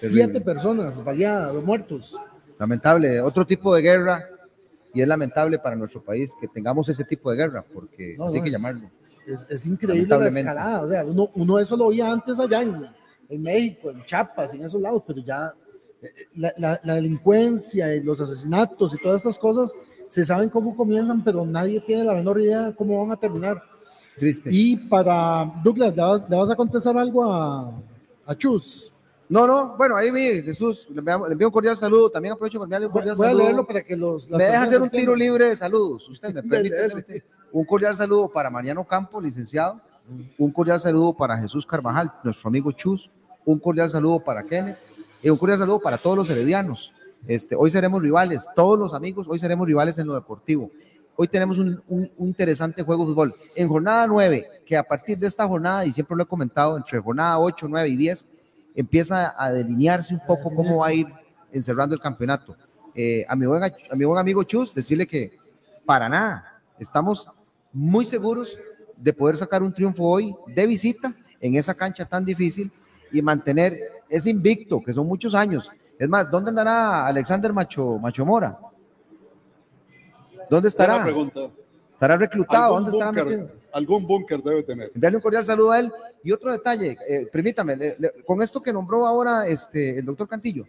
[0.00, 0.24] Terrible.
[0.24, 2.16] Siete personas baleadas, muertos.
[2.58, 4.28] Lamentable, otro tipo de guerra
[4.94, 8.34] y es lamentable para nuestro país que tengamos ese tipo de guerra, porque No, así
[8.36, 8.88] hay no, que es- llamarlo.
[9.26, 10.82] Es, es increíble la escalada.
[10.82, 12.86] O sea, uno, uno eso lo oía antes allá en,
[13.28, 15.54] en México, en Chiapas, en esos lados, pero ya
[16.02, 19.72] eh, la, la- la delincuencia y los asesinatos y todas estas cosas
[20.08, 23.62] se saben cómo comienzan, pero nadie tiene la menor idea de cómo van a terminar.
[24.16, 24.50] Triste.
[24.52, 27.80] Y para Douglas, ¿le vas, le vas a contestar algo a,
[28.26, 28.91] a Chus?
[29.32, 32.86] No, no, bueno, ahí vi, Jesús, le envío un cordial saludo, también aprovecho para enviarle
[32.88, 33.44] un cordial Voy a saludo.
[33.44, 34.28] leerlo para que los...
[34.30, 38.28] Me deja hacer un tiro libre de saludos, usted me permite hacer un cordial saludo
[38.28, 39.80] para Mariano Campos, licenciado,
[40.36, 43.08] un cordial saludo para Jesús Carvajal, nuestro amigo Chus,
[43.46, 44.76] un cordial saludo para Kenneth
[45.22, 46.92] y un cordial saludo para todos los heredianos.
[47.26, 50.70] Este, hoy seremos rivales, todos los amigos, hoy seremos rivales en lo deportivo.
[51.16, 53.34] Hoy tenemos un, un- un interesante juego de fútbol.
[53.54, 56.98] En jornada 9, que a partir de esta jornada, y siempre lo he comentado, entre
[56.98, 58.26] jornada 8, 9 y 10,
[58.74, 61.06] empieza a delinearse un poco cómo va a ir
[61.52, 62.56] encerrando el campeonato.
[62.94, 65.36] Eh, a, mi buen, a mi buen amigo Chus, decirle que
[65.84, 67.28] para nada, estamos
[67.72, 68.56] muy seguros
[68.96, 72.70] de poder sacar un triunfo hoy de visita en esa cancha tan difícil
[73.10, 73.76] y mantener
[74.08, 75.70] ese invicto, que son muchos años.
[75.98, 78.58] Es más, ¿dónde andará Alexander Macho, Macho Mora?
[80.48, 81.04] ¿Dónde estará?
[81.92, 82.74] ¿Estará reclutado?
[82.74, 83.61] ¿Dónde estará metido?
[83.72, 84.90] Algún búnker debe tener.
[84.94, 85.90] Enviarle un cordial saludo a él.
[86.22, 90.28] Y otro detalle, eh, permítame, le- le- con esto que nombró ahora este, el doctor
[90.28, 90.64] Cantillo,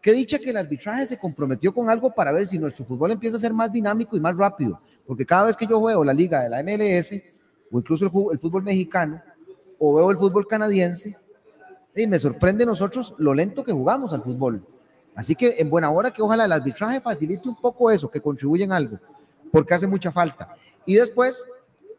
[0.00, 3.36] qué dicha que el arbitraje se comprometió con algo para ver si nuestro fútbol empieza
[3.36, 4.80] a ser más dinámico y más rápido.
[5.06, 7.22] Porque cada vez que yo juego la liga de la MLS
[7.70, 9.20] o incluso el, el fútbol mexicano
[9.78, 11.16] o veo el fútbol canadiense,
[11.94, 14.64] y me sorprende nosotros lo lento que jugamos al fútbol.
[15.14, 18.64] Así que en buena hora que ojalá el arbitraje facilite un poco eso, que contribuya
[18.64, 18.98] en algo,
[19.50, 20.54] porque hace mucha falta.
[20.86, 21.44] Y después,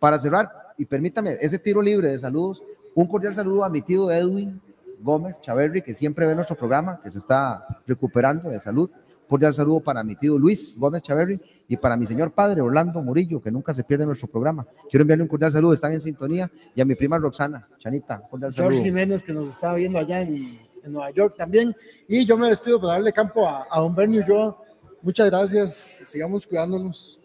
[0.03, 2.61] para cerrar, y permítame ese tiro libre de saludos,
[2.93, 4.61] un cordial saludo a mi tío Edwin
[4.99, 8.89] Gómez Chaverri, que siempre ve nuestro programa, que se está recuperando de salud.
[9.29, 11.39] Cordial saludo para mi tío Luis Gómez Chaverri
[11.69, 14.67] y para mi señor padre Orlando Murillo, que nunca se pierde nuestro programa.
[14.91, 18.51] Quiero enviarle un cordial saludo, están en sintonía, y a mi prima Roxana, Chanita, cordial
[18.51, 18.83] George saludo.
[18.83, 21.73] Jiménez, que nos está viendo allá en, en Nueva York también.
[22.09, 24.57] Y yo me despido para darle campo a, a don Bernie Ulloa.
[25.01, 25.99] Muchas gracias.
[26.05, 27.21] Sigamos cuidándonos.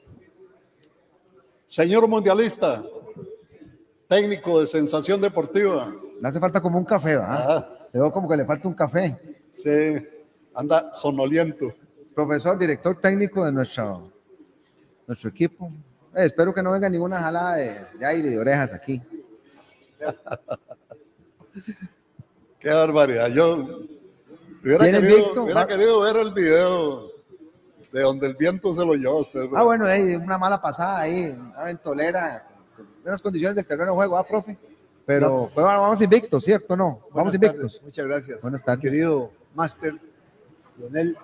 [1.69, 2.83] Señor mundialista,
[4.09, 5.93] técnico de sensación deportiva.
[6.19, 7.69] Le hace falta como un café, ¿verdad?
[7.93, 9.15] Le veo como que le falta un café.
[9.51, 9.69] Sí,
[10.55, 11.75] anda sonoliento.
[12.15, 14.11] Profesor, director técnico de nuestro,
[15.07, 15.71] nuestro equipo.
[16.17, 19.03] Eh, espero que no venga ninguna jalada de, de aire y de orejas aquí.
[22.59, 23.29] Qué barbaridad.
[23.29, 23.85] Yo
[24.65, 27.11] hubiera, querido ver el video
[27.93, 29.49] de donde el viento se lo llevó a usted.
[29.55, 32.47] Ah, bueno, eh, una mala pasada ahí, una ventolera,
[33.05, 34.59] unas condiciones del terreno de juego, ¿ah, profe?
[35.07, 36.77] Pero, pero bueno, vamos invictos, ¿cierto?
[36.77, 37.73] No, vamos Buenas invictos.
[37.73, 38.43] tardes, Muchas gracias.
[38.43, 38.83] Buenas tardes.
[38.83, 39.95] Querido máster,
[40.79, 41.17] Lionel,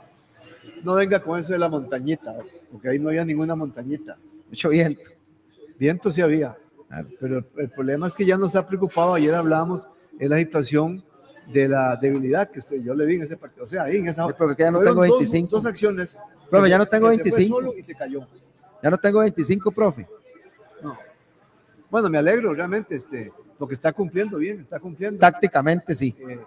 [0.83, 2.35] no venga con eso de la montañita,
[2.73, 4.17] porque ahí no había ninguna montañita.
[4.49, 5.11] Mucho viento.
[5.79, 6.57] Viento sí había.
[7.21, 11.05] Pero el problema es que ya nos ha preocupado, ayer hablábamos de la situación
[11.53, 13.65] de la debilidad que usted, yo le vi en ese partido.
[13.65, 14.27] O sea, ahí en esa.
[14.27, 15.49] Sí, porque ya no tengo dos- 25.
[15.51, 16.17] Dos, acciones.
[16.55, 17.57] Profe, ya no tengo que se fue 25.
[17.57, 18.27] solo y se cayó.
[18.81, 20.07] Ya no tengo 25, profe.
[20.81, 20.97] No.
[21.91, 25.19] Bueno, me alegro realmente, este, porque está cumpliendo bien, está cumpliendo.
[25.19, 26.15] Tácticamente sí.
[26.29, 26.39] Eh,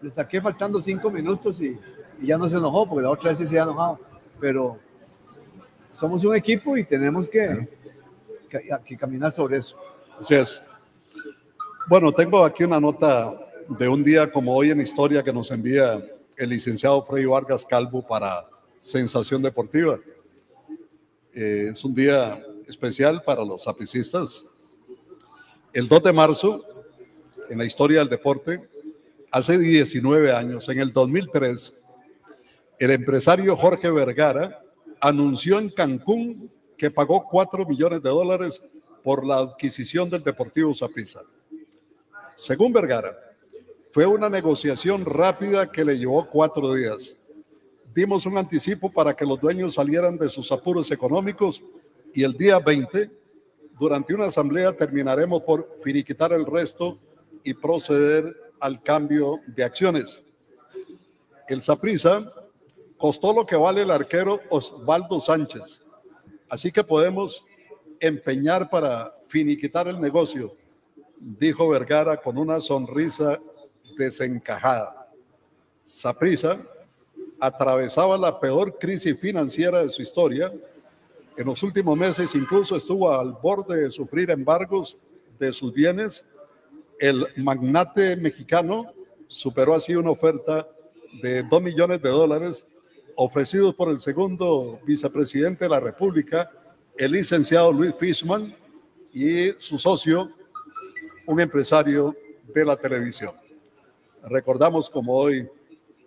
[0.00, 1.76] le saqué faltando cinco minutos y,
[2.20, 3.98] y ya no se enojó, porque la otra vez sí se había enojado.
[4.38, 4.78] Pero
[5.90, 7.68] somos un equipo y tenemos que,
[8.48, 9.76] que, que caminar sobre eso.
[10.20, 10.62] Así es.
[11.88, 13.34] Bueno, tengo aquí una nota
[13.68, 16.00] de un día como hoy en historia que nos envía
[16.36, 18.46] el licenciado Freddy Vargas Calvo para
[18.84, 19.98] Sensación Deportiva.
[21.32, 24.44] Eh, es un día especial para los apicistas.
[25.72, 26.62] El 2 de marzo,
[27.48, 28.68] en la historia del deporte,
[29.30, 31.80] hace 19 años, en el 2003,
[32.78, 34.62] el empresario Jorge Vergara
[35.00, 38.60] anunció en Cancún que pagó 4 millones de dólares
[39.02, 41.22] por la adquisición del Deportivo Saprissa.
[42.36, 43.16] Según Vergara,
[43.92, 47.16] fue una negociación rápida que le llevó cuatro días.
[47.94, 51.62] Dimos un anticipo para que los dueños salieran de sus apuros económicos
[52.12, 53.08] y el día 20,
[53.78, 56.98] durante una asamblea, terminaremos por finiquitar el resto
[57.44, 60.20] y proceder al cambio de acciones.
[61.48, 62.26] El Saprisa
[62.96, 65.82] costó lo que vale el arquero Osvaldo Sánchez.
[66.48, 67.44] Así que podemos
[68.00, 70.56] empeñar para finiquitar el negocio,
[71.20, 73.38] dijo Vergara con una sonrisa
[73.96, 75.08] desencajada.
[75.84, 76.58] Saprisa
[77.40, 80.52] atravesaba la peor crisis financiera de su historia.
[81.36, 84.96] En los últimos meses incluso estuvo al borde de sufrir embargos
[85.38, 86.24] de sus bienes.
[86.98, 88.86] El magnate mexicano
[89.26, 90.68] superó así una oferta
[91.22, 92.64] de 2 millones de dólares
[93.16, 96.50] ofrecidos por el segundo vicepresidente de la República,
[96.96, 98.54] el licenciado Luis Fishman,
[99.14, 100.28] y su socio,
[101.26, 102.14] un empresario
[102.52, 103.32] de la televisión.
[104.24, 105.48] Recordamos como hoy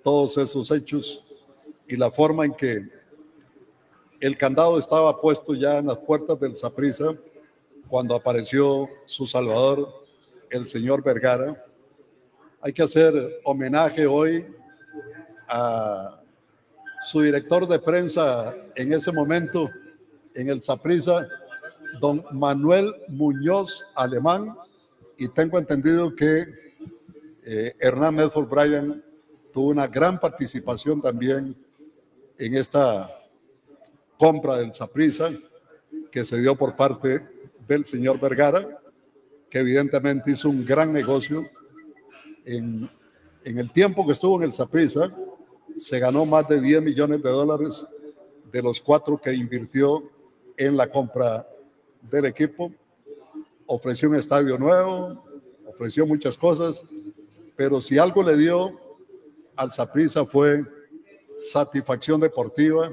[0.07, 1.21] todos esos hechos
[1.85, 2.87] y la forma en que
[4.21, 7.13] el candado estaba puesto ya en las puertas del Saprisa
[7.89, 10.05] cuando apareció su salvador,
[10.49, 11.61] el señor Vergara.
[12.61, 14.47] Hay que hacer homenaje hoy
[15.49, 16.21] a
[17.01, 19.69] su director de prensa en ese momento
[20.35, 21.27] en el Saprisa,
[21.99, 24.55] don Manuel Muñoz Alemán,
[25.17, 26.45] y tengo entendido que
[27.43, 29.03] eh, Hernán Medford Bryan
[29.57, 31.55] tuvo una gran participación también
[32.37, 33.09] en esta
[34.15, 35.31] compra del Saprisa
[36.11, 37.27] que se dio por parte
[37.67, 38.77] del señor Vergara,
[39.49, 41.43] que evidentemente hizo un gran negocio.
[42.45, 42.87] En,
[43.43, 45.11] en el tiempo que estuvo en el Saprisa,
[45.75, 47.83] se ganó más de 10 millones de dólares
[48.51, 50.07] de los cuatro que invirtió
[50.55, 51.47] en la compra
[52.03, 52.71] del equipo.
[53.65, 55.25] Ofreció un estadio nuevo,
[55.65, 56.83] ofreció muchas cosas,
[57.55, 58.85] pero si algo le dio
[59.57, 60.63] al Saprissa fue
[61.51, 62.89] satisfacción deportiva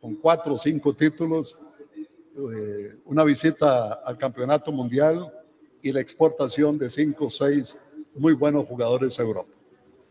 [0.00, 1.58] con cuatro o cinco títulos,
[1.96, 5.32] eh, una visita al campeonato mundial
[5.82, 7.76] y la exportación de cinco o seis
[8.14, 9.50] muy buenos jugadores a Europa.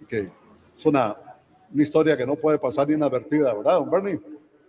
[0.07, 0.29] Que
[0.77, 1.17] es una
[1.73, 4.19] una historia que no puede pasar inadvertida, ¿verdad, don Bernie?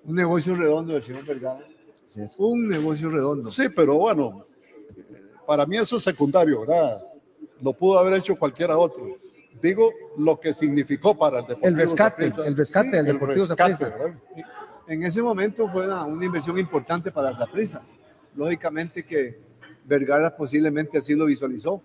[0.04, 1.64] Un negocio redondo del señor Vergara.
[2.38, 3.50] Un negocio redondo.
[3.50, 4.44] Sí, pero bueno,
[5.46, 7.00] para mí eso es secundario, ¿verdad?
[7.60, 9.16] Lo pudo haber hecho cualquiera otro.
[9.60, 13.92] Digo lo que significó para el Deportivo El rescate, el rescate del Deportivo rescate,
[14.86, 17.82] En ese momento fue una, inversión importante para la prisa.
[18.34, 19.40] Lógicamente que
[19.84, 21.82] Vergara posiblemente así lo visualizó.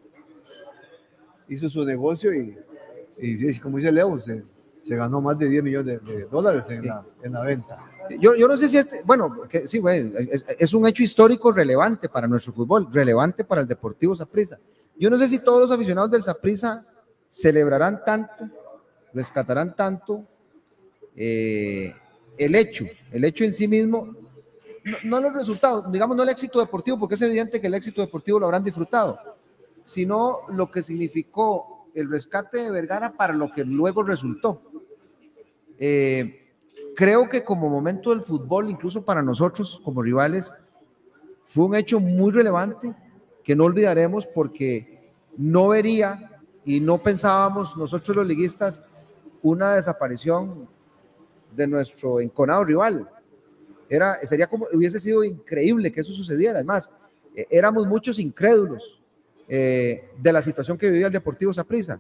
[1.48, 2.58] Hizo su negocio y,
[3.18, 4.44] y como dice Leo, se,
[4.84, 7.80] se ganó más de 10 millones de, dólares en, la, en, la, venta.
[8.20, 11.52] Yo, yo no sé si, es, bueno, que, sí, bueno, es, es, un hecho histórico
[11.52, 14.60] relevante para nuestro fútbol, relevante para el Deportivo Saprissa.
[14.98, 16.86] Yo no sé si todos los aficionados del Saprissa
[17.34, 18.48] celebrarán tanto,
[19.12, 20.24] rescatarán tanto
[21.16, 21.92] eh,
[22.38, 24.16] el hecho, el hecho en sí mismo,
[25.04, 28.40] no, los resultados, digamos, no el éxito deportivo, porque es evidente que el éxito deportivo
[28.40, 29.18] lo habrán disfrutado,
[29.84, 34.62] sino lo que significó el rescate de Vergara para lo que luego resultó.
[35.80, 36.52] Eh,
[36.96, 40.54] creo que como momento del fútbol, incluso para nosotros como rivales,
[41.48, 42.94] fue un hecho muy relevante
[43.44, 46.30] que no olvidaremos porque no vería
[46.66, 48.82] y no pensábamos nosotros los liguistas
[49.42, 50.68] una desaparición
[51.56, 53.10] de nuestro enconado rival.
[53.90, 56.56] Era, sería como, hubiese sido increíble que eso sucediera.
[56.56, 56.90] Además,
[57.36, 59.02] eh, éramos muchos incrédulos
[59.48, 62.00] eh, de la situación que vivía el Deportivo Saprissa.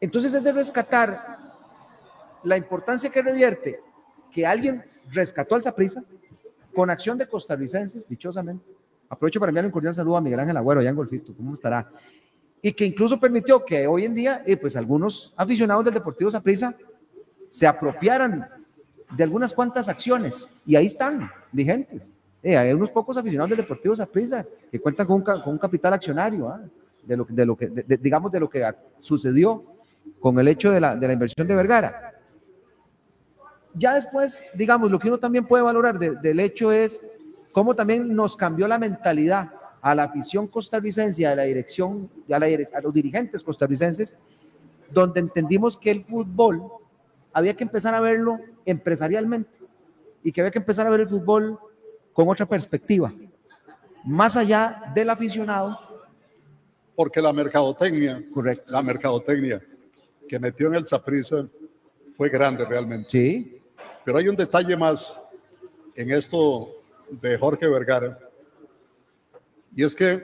[0.00, 1.38] Entonces es de rescatar
[2.42, 3.80] la importancia que revierte
[4.32, 6.02] que alguien rescató al Saprissa
[6.74, 8.64] con acción de costarricenses, dichosamente.
[9.08, 11.90] Aprovecho para enviar un cordial saludo a Miguel Ángel Agüero, allá en Golfito, ¿cómo estará?
[12.60, 16.74] Y que incluso permitió que hoy en día, eh, pues algunos aficionados del Deportivo Saprissa
[17.48, 18.48] se apropiaran
[19.16, 22.10] de algunas cuantas acciones y ahí están, vigentes.
[22.42, 25.94] Eh, hay unos pocos aficionados del Deportivo Saprissa que cuentan con un, con un capital
[25.94, 26.60] accionario, ¿ah?
[27.04, 27.68] de, lo, de lo que,
[28.00, 28.64] digamos, de lo que
[28.98, 29.64] sucedió
[30.20, 32.18] con el hecho de la, de la inversión de Vergara
[33.78, 37.00] ya después, digamos, lo que uno también puede valorar del hecho es
[37.52, 39.50] cómo también nos cambió la mentalidad
[39.90, 44.16] a la afición costarricense a la dirección, a, la a los dirigentes costarricenses,
[44.90, 46.62] donde entendimos que el fútbol
[47.32, 49.58] había que empezar a verlo empresarialmente
[50.22, 51.58] y que había que empezar a ver el fútbol
[52.12, 53.12] con otra perspectiva,
[54.04, 55.78] más allá del aficionado.
[56.94, 58.70] Porque la mercadotecnia, Correcto.
[58.70, 59.62] la mercadotecnia
[60.28, 61.46] que metió en el Saprissa
[62.12, 63.08] fue grande realmente.
[63.10, 63.62] Sí.
[64.04, 65.20] Pero hay un detalle más
[65.94, 66.74] en esto
[67.10, 68.18] de Jorge Vergara,
[69.74, 70.18] y es que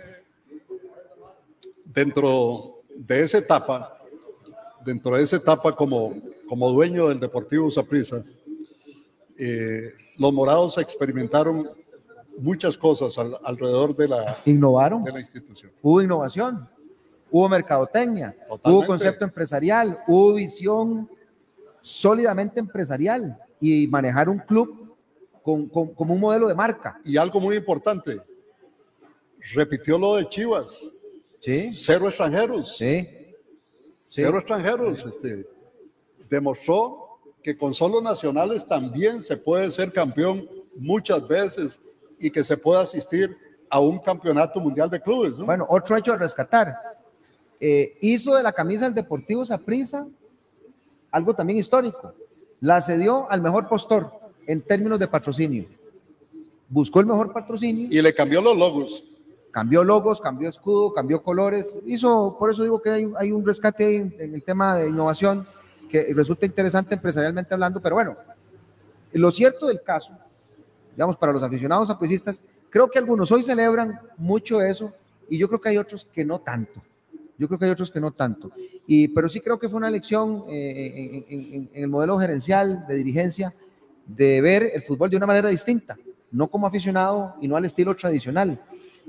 [1.85, 3.99] dentro de esa etapa,
[4.85, 6.15] dentro de esa etapa como,
[6.49, 8.23] como dueño del Deportivo Saprissa,
[9.37, 11.69] eh, los morados experimentaron
[12.39, 15.05] muchas cosas al- alrededor de la, Innovaron.
[15.05, 15.71] de la institución.
[15.83, 16.69] Hubo innovación,
[17.31, 18.87] hubo mercadotecnia, hubo Totalmente.
[18.87, 21.09] concepto empresarial, hubo visión
[21.81, 24.97] sólidamente empresarial y manejar un club
[25.43, 26.99] con, con- como un modelo de marca.
[27.05, 28.19] Y algo muy importante,
[29.53, 30.91] repitió lo de Chivas.
[31.41, 31.69] Sí.
[31.71, 32.77] Cero extranjeros.
[32.79, 33.09] Sí.
[34.07, 35.05] Cero extranjeros.
[35.05, 35.47] Este,
[36.29, 41.79] demostró que con solo nacionales también se puede ser campeón muchas veces
[42.19, 43.37] y que se puede asistir
[43.69, 45.39] a un campeonato mundial de clubes.
[45.39, 45.45] ¿no?
[45.45, 46.75] Bueno, otro hecho a rescatar.
[47.61, 50.07] Eh, hizo de la camisa del Deportivo Saprissa
[51.11, 52.13] algo también histórico.
[52.61, 54.11] La cedió al mejor postor
[54.47, 55.67] en términos de patrocinio.
[56.69, 57.87] Buscó el mejor patrocinio.
[57.91, 59.05] Y le cambió los logos.
[59.55, 61.79] Cambió logos, cambió escudo, cambió colores.
[61.87, 65.47] Hizo, por eso digo que hay, hay un rescate en, en el tema de innovación
[65.89, 68.17] que resulta interesante empresarialmente hablando, pero bueno,
[69.13, 70.11] lo cierto del caso,
[70.97, 74.93] digamos, para los aficionados apuestistas, creo que algunos hoy celebran mucho eso
[75.31, 76.83] y yo creo que hay otros que no tanto.
[77.39, 78.51] Yo creo que hay otros que no tanto.
[78.89, 82.85] Y, pero sí creo que fue una lección eh, en, en- en el modelo gerencial
[82.89, 83.53] de dirigencia
[84.05, 85.97] de ver el fútbol de una manera distinta,
[86.33, 88.61] no como aficionado y no al estilo tradicional.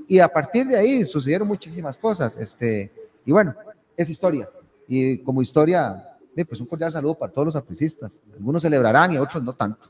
[0.08, 2.36] Y a partir de ahí sucedieron muchísimas cosas.
[2.36, 2.92] Este,
[3.24, 3.54] y bueno,
[3.96, 4.48] es historia.
[4.86, 8.20] Y como historia, eh, pues un cordial saludo para todos los aficionistas.
[8.34, 9.88] Algunos celebrarán y otros no tanto.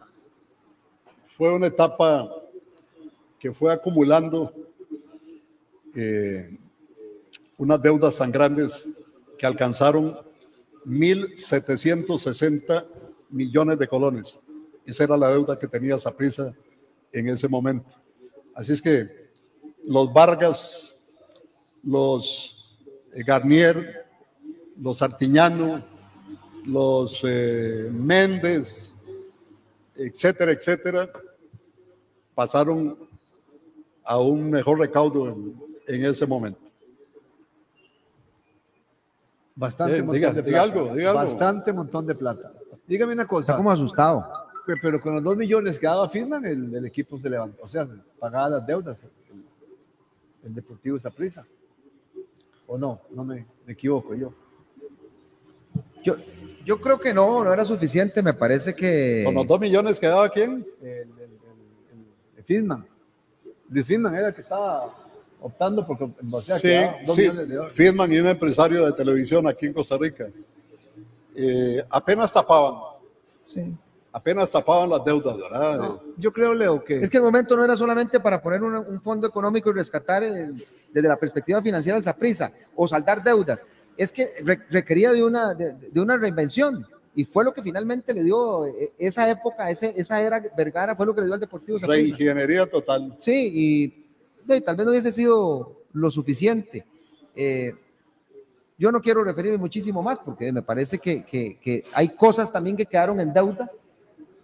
[1.36, 2.30] Fue una etapa
[3.38, 4.52] que fue acumulando
[5.94, 6.58] eh,
[7.58, 8.86] unas deudas tan grandes
[9.36, 10.16] que alcanzaron
[10.86, 12.86] 1.760
[13.30, 14.38] millones de colones.
[14.86, 16.54] Esa era la deuda que tenía Saprissa
[17.12, 17.90] en ese momento.
[18.54, 19.25] Así es que
[19.86, 20.96] los Vargas,
[21.82, 22.76] los
[23.14, 24.04] eh, Garnier,
[24.80, 25.82] los Artiñano,
[26.66, 28.94] los eh, Méndez,
[29.94, 31.08] etcétera, etcétera,
[32.34, 32.98] pasaron
[34.04, 35.56] a un mejor recaudo en,
[35.86, 36.60] en ese momento.
[39.54, 40.62] Bastante Eh, montón diga- de diga plata.
[40.80, 41.22] algo, diga algo.
[41.22, 42.52] Bastante montón de plata.
[42.86, 43.52] Dígame una cosa.
[43.52, 44.28] Está como asustado.
[44.66, 47.62] Pe- Pero con los dos millones que daba firman, el, el equipo se levantó.
[47.62, 49.02] O sea, pagaba las deudas.
[49.30, 49.45] El,
[50.46, 51.46] el Deportivo Saprissa.
[52.66, 53.00] ¿O no?
[53.10, 54.32] No me, me equivoco yo.
[56.02, 56.16] Yo,
[56.64, 58.22] yo creo que no, no era suficiente.
[58.22, 59.22] Me parece que.
[59.24, 60.66] ¿Con los dos millones que daba quién?
[60.80, 62.06] El, el, el,
[62.38, 62.86] el Fisman.
[63.68, 64.94] Luis Fisman era el que estaba
[65.40, 66.00] optando por.
[66.02, 67.74] O sea, Sí, dos sí, millones de dólares.
[67.76, 70.26] Friedman y un empresario de televisión aquí en Costa Rica.
[71.34, 72.80] Eh, apenas tapaban,
[73.44, 73.62] Sí.
[74.16, 75.90] Apenas tapaban las deudas, ¿verdad?
[76.16, 77.02] Yo creo, Leo, que.
[77.02, 80.22] Es que el momento no era solamente para poner una- un fondo económico y rescatar
[80.24, 80.54] el-
[80.90, 83.62] desde la perspectiva financiera el Saprissa o saldar deudas.
[83.94, 86.86] Es que re- requería de una, de, de una reinvención.
[87.14, 91.04] Y fue lo que finalmente le dio eh, esa época, ese, esa era Vergara, fue
[91.04, 92.16] lo que le dio al Deportivo Saprissa.
[92.16, 93.14] Reingeniería total.
[93.18, 96.86] Sí, y eh, tal vez no hubiese sido lo suficiente.
[97.34, 97.72] Eh,
[98.78, 102.76] yo no quiero referirme muchísimo más porque me parece que, que- que hay cosas también
[102.78, 103.70] que quedaron en deuda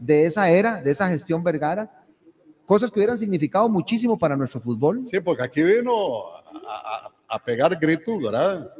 [0.05, 1.90] de esa era, de esa gestión Vergara,
[2.66, 5.05] cosas que hubieran significado muchísimo para nuestro fútbol.
[5.05, 8.70] Sí, porque aquí vino a, a- a pegar gritos, ¿verdad?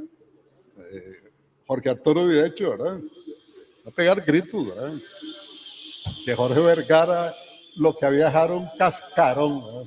[0.91, 1.23] Eh,
[1.67, 3.01] Jorge Arturo Videcho, ¿verdad?
[3.87, 4.93] A pegar gritos, ¿verdad?
[6.25, 7.35] Que Jorge Vergara
[7.77, 9.83] lo que había dejado un cascarón, ¿verdad?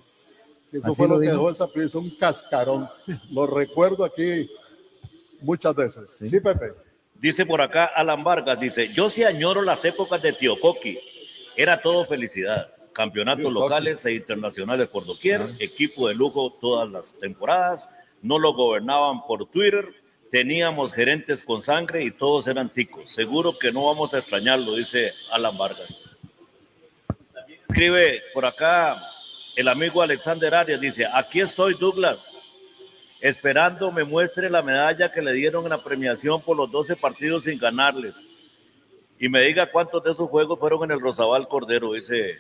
[0.72, 2.90] Que Eso Así fue lo, lo que dejó el Saprissa, un cascarón.
[3.32, 4.50] Lo recuerdo aquí
[5.42, 6.10] muchas veces.
[6.20, 6.74] Sí, Pepe.
[7.20, 10.98] Dice por acá Alan Vargas, dice, yo sí añoro las épocas de Tío Coqui.
[11.58, 12.70] Era todo felicidad.
[12.92, 17.90] Campeonatos locales e internacionales por doquier, equipo de lujo todas las temporadas,
[18.22, 19.94] no lo gobernaban por Twitter,
[20.32, 23.10] teníamos gerentes con sangre y todos eran ticos.
[23.10, 26.02] Seguro que no vamos a extrañarlo, dice Alan Vargas.
[27.34, 29.02] También escribe por acá
[29.56, 32.34] el amigo Alexander Arias, dice, aquí estoy Douglas,
[33.22, 37.44] esperando me muestre la medalla que le dieron en la premiación por los 12 partidos
[37.44, 38.28] sin ganarles.
[39.20, 42.36] Y me diga cuántos de esos juegos fueron en el Rosabal Cordero, dice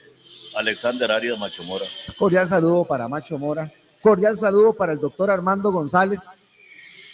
[0.58, 1.86] Alexander Arias Machomora.
[2.18, 3.72] Cordial saludo para Macho Mora.
[4.02, 6.52] Cordial saludo para el doctor Armando González.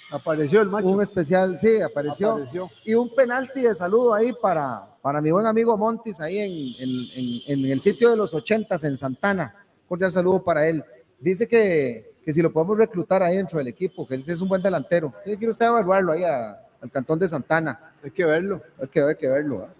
[0.09, 0.87] Apareció el macho.
[0.87, 2.31] Un especial, sí, apareció.
[2.31, 2.69] Apareció.
[2.83, 6.51] Y un penalti de saludo ahí para, para mi buen amigo Montis, ahí en,
[6.89, 9.55] en- en- en el sitio de los ochentas en Santana.
[9.87, 10.83] Cordial saludo para él.
[11.19, 14.49] Dice que, que si lo podemos reclutar ahí dentro del equipo, que él es un
[14.49, 15.13] buen delantero.
[15.23, 17.90] ¿Qué quiere usted evaluarlo ahí a- al cantón de Santana?
[18.03, 18.61] Hay que verlo.
[18.79, 19.67] Hay que, hay que verlo.
[19.69, 19.73] ¿ah?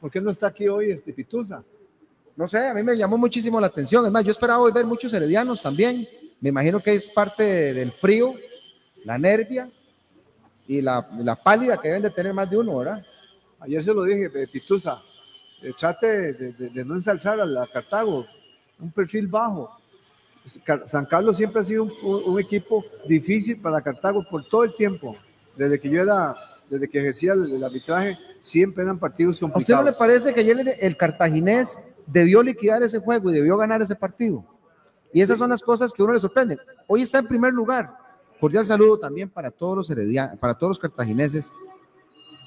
[0.00, 1.62] ¿Por qué no está aquí hoy este Pituza?
[2.36, 4.04] No sé, a mí me llamó muchísimo la atención.
[4.04, 6.06] Es más, yo esperaba hoy ver muchos heredianos también.
[6.40, 8.34] Me imagino que es parte de- del frío,
[9.04, 9.70] la nervia
[10.68, 13.04] y la, la pálida que deben de tener más de uno, ¿verdad?
[13.60, 15.00] Ayer se lo dije, eh, Pituza,
[15.62, 18.26] eh, trate de, de- de no ensalzar a la Cartago,
[18.78, 19.70] un perfil bajo.
[20.84, 24.74] San Carlos siempre ha sido un, un- un equipo difícil para Cartago por todo el
[24.74, 25.16] tiempo.
[25.56, 26.36] Desde que yo era,
[26.68, 29.96] desde que ejercía el, el arbitraje, siempre eran partidos ¿A usted no le complicados.
[29.96, 34.44] parece que ayer el, el cartaginés debió liquidar ese juego y debió ganar ese partido?
[35.12, 36.58] Y esas son las cosas que a uno le sorprenden.
[36.86, 37.96] Hoy está en primer lugar.
[38.40, 41.50] Cordial saludo también para todos los heredianos, para todos los cartagineses.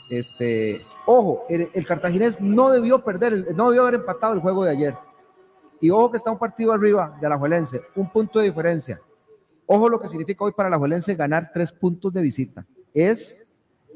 [0.10, 4.72] Este, ojo, el, el cartaginés no debió perder, no debió haber empatado el juego de
[4.72, 4.96] ayer.
[5.82, 9.00] Y ojo que está un partido arriba de Alajuelense, un punto de diferencia.
[9.66, 12.66] Ojo lo que significa hoy para Alajuelense ganar tres puntos de visita.
[12.94, 13.49] Es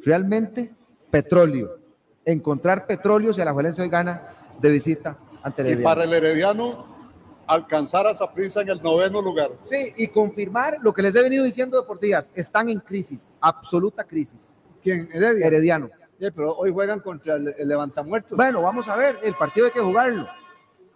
[0.04, 0.74] realmente
[1.12, 1.80] petróleo.
[2.26, 5.90] Encontrar petróleo si Alajuelense hoy gana de visita ante el Y Herediano.
[5.96, 6.86] para el Herediano,
[7.48, 9.52] alcanzar a Saprissa en el noveno lugar.
[9.66, 12.30] Sí, y confirmar lo que les he venido diciendo de por días.
[12.34, 14.56] Están en crisis, absoluta crisis.
[14.82, 15.10] ¿Quién?
[15.14, 15.48] Heredia.
[15.48, 15.90] Herediano.
[16.20, 18.38] Pero hoy juegan contra el, el Levantamuertos.
[18.38, 20.26] Bueno, vamos a ver, el partido hay que jugarlo.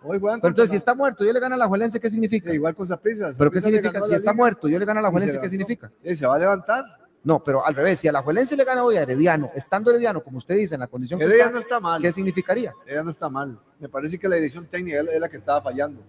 [0.04, 2.10] Hoy juegan Pero contra entonces, si está muerto, yo le gano a la Juelense, ¿qué
[2.10, 2.54] significa?
[2.54, 3.32] igual con Saprissa.
[3.38, 4.00] ¿Pero qué significa?
[4.02, 5.92] Si está muerto, yo le gano a la y Juelense, se ¿qué significa?
[6.04, 6.86] Eh, se va a levantar.
[7.28, 10.24] No, pero al revés, si a la Juelense le gana hoy a Herediano, estando Herediano,
[10.24, 12.02] como usted dice, en la condición que Heredia está, no está mal.
[12.02, 12.74] ¿qué significaría?
[12.86, 13.60] Ella no está mal.
[13.82, 16.00] Me parece que la edición técnica es la que estaba fallando.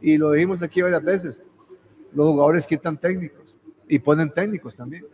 [0.00, 1.40] Y lo dijimos aquí varias veces.
[2.12, 5.06] Los jugadores quitan técnicos y ponen técnicos también.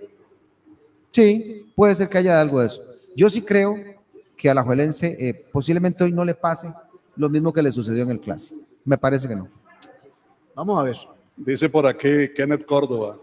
[1.10, 2.80] Sí, puede ser que haya algo de eso.
[3.14, 3.74] Yo sí creo
[4.34, 6.72] que a la Juelense eh, posiblemente hoy no le pase
[7.16, 8.62] lo mismo que le sucedió en el Clásico.
[8.82, 9.46] Me parece que no.
[10.54, 10.96] Vamos a ver.
[11.36, 13.18] Dice por aquí Kenneth Córdoba.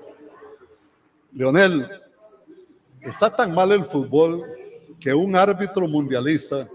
[1.35, 1.85] Leonel,
[3.01, 4.45] está tan mal el fútbol
[5.01, 6.65] que un árbitro mundialista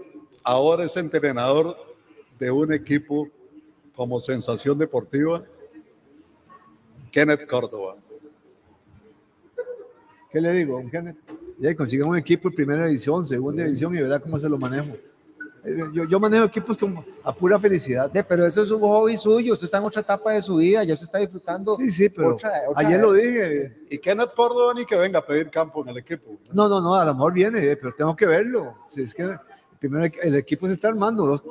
[0.43, 1.75] ahora es entrenador
[2.37, 3.27] de un equipo
[3.95, 5.43] como sensación deportiva.
[7.11, 7.95] Kenneth Córdoba.
[10.31, 11.17] ¿Qué le digo, Kenneth?
[11.57, 14.95] Ya consigan un equipo de primera división, segunda división y verá cómo se lo manejo.
[15.93, 18.11] Yo, yo manejo equipos como a pura felicidad.
[18.27, 20.97] pero eso es un hobby suyo, usted está en otra etapa de su vida, ya
[20.97, 21.75] se está disfrutando.
[21.75, 23.77] Sí, sí, pero otra- otra- ayer lo dije.
[23.89, 26.37] Y Kenneth Córdoba ni que venga a pedir campo en el equipo.
[26.51, 28.75] No, no, no, a lo mejor viene, eh, pero tengo que verlo.
[28.89, 29.35] Si es que
[29.79, 31.25] primero el- equipo se está armando.
[31.27, 31.43] dos-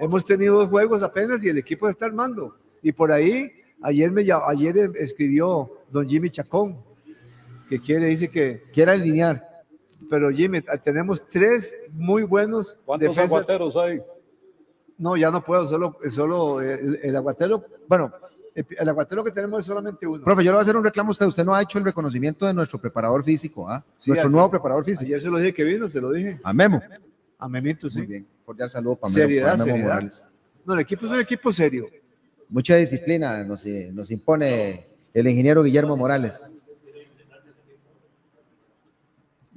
[0.00, 2.56] hemos tenido dos juegos apenas y el equipo se está armando.
[2.82, 3.50] Y por ahí,
[3.82, 6.78] ayer, me, ayer eh, escribió don Jimmy Chacón,
[7.68, 8.62] que quiere, dice que...
[8.72, 9.44] Quiere alinear.
[10.10, 13.24] Pero Jimmy, tenemos tres muy buenos ¿Cuántos defensas.
[13.32, 14.00] aguateros hay?
[14.96, 17.64] No, ya no puedo, solo, solo eh, el, el aguatero.
[17.88, 18.12] Bueno,
[18.54, 20.22] el, el aguatero que tenemos es solamente uno.
[20.24, 21.26] Profe, yo le voy a hacer un reclamo a usted.
[21.26, 23.84] Usted no ha hecho el reconocimiento de nuestro preparador físico, ¿ah?
[23.98, 25.04] Sí, nuestro ayer- nuevo preparador físico.
[25.06, 26.40] Ayer se lo dije que vino, se lo dije.
[26.42, 26.80] A Memo.
[27.38, 27.98] A Memito, sí.
[27.98, 28.26] Muy bien.
[28.44, 29.88] Cordial saludo para Memo, Seriedad, para Memo seriedad.
[29.88, 30.24] Morales.
[30.64, 31.86] No, el equipo es un equipo serio.
[32.48, 36.52] Mucha disciplina nos, eh, nos impone el ingeniero Guillermo Morales.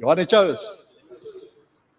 [0.02, 0.60] Giovanni Chávez.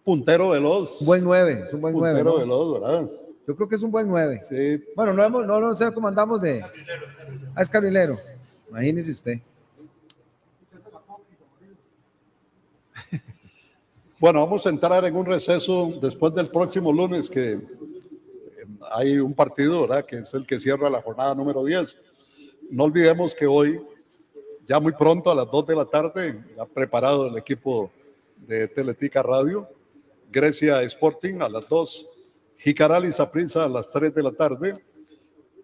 [0.03, 1.05] Puntero veloz.
[1.05, 2.25] Buen 9, es un buen 9.
[2.25, 3.09] Puntero veloz, ¿verdad?
[3.47, 4.41] Yo creo que es un buen 9.
[4.49, 4.85] Sí.
[4.97, 6.65] Bueno, no, hemos, no, no sé cómo andamos de.
[7.55, 8.19] Ah, es carrilero.
[8.69, 9.41] Imagínese usted.
[14.19, 17.61] Bueno, vamos a entrar en un receso después del próximo lunes que eh,
[18.93, 20.05] hay un partido, ¿verdad?
[20.05, 21.99] Que es el que cierra la jornada número 10.
[22.71, 23.81] No olvidemos que hoy,
[24.67, 27.91] ya muy pronto a las 2 de la tarde, ha preparado el equipo
[28.37, 29.69] de Teletica Radio,
[30.31, 32.07] Grecia Sporting a las 2,
[32.57, 34.73] Jicaral y Saprissa a las 3 de la tarde,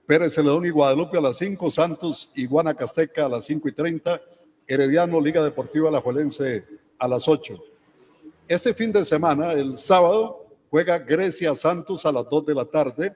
[0.06, 4.20] Pérez Celedón y Guadalupe a las 5, Santos y Guanacasteca a las 5 y 30,
[4.66, 6.64] Herediano Liga Deportiva Alajuelense
[6.98, 7.54] a las 8.
[8.48, 13.14] Este fin de semana, el sábado, juega Grecia Santos a las 2 de la tarde,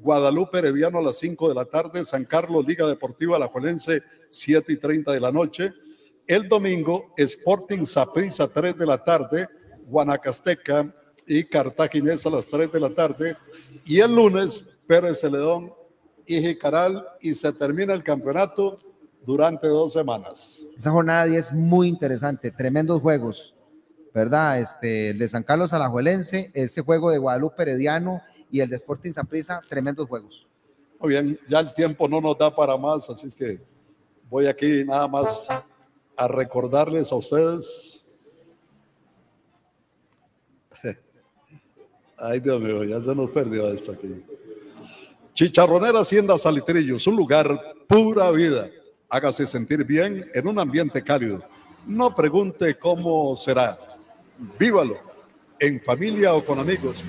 [0.00, 4.76] Guadalupe Herediano a las 5 de la tarde, San Carlos Liga Deportiva Alajuelense 7 y
[4.76, 5.72] 30 de la noche.
[6.26, 9.48] El domingo, Sporting Saprissa 3 de la tarde,
[9.86, 10.94] Guanacasteca
[11.26, 13.36] y Cartaginés a las 3 de la tarde.
[13.84, 15.72] Y el lunes, Pérez Celedón
[16.26, 18.78] y Jicaral y se termina el campeonato
[19.26, 20.66] durante dos semanas.
[20.76, 23.54] Esa jornada 10 es muy interesante, tremendos juegos,
[24.14, 24.60] ¿verdad?
[24.60, 29.12] Este, el de San Carlos Alajuelense, ese juego de Guadalupe Herediano y el de Sporting
[29.12, 30.46] Saprissa, tremendos juegos.
[30.98, 33.60] Muy bien, ya el tiempo no nos da para más, así es que
[34.30, 35.48] Voy aquí nada más
[36.16, 38.04] a recordarles a ustedes.
[42.16, 44.24] Ay, Dios mío, ya se nos perdió esto aquí.
[45.34, 48.70] Chicharronera Hacienda Salitrillos, un lugar pura vida.
[49.08, 51.42] Hágase sentir bien en un ambiente cálido.
[51.88, 53.76] No pregunte cómo será.
[54.60, 54.96] Vívalo
[55.58, 57.02] en familia o con amigos.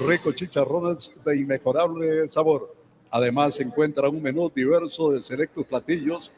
[0.00, 2.74] Rico chicharrones de inmejorable sabor.
[3.10, 6.30] Además, se encuentra un menú diverso de selectos platillos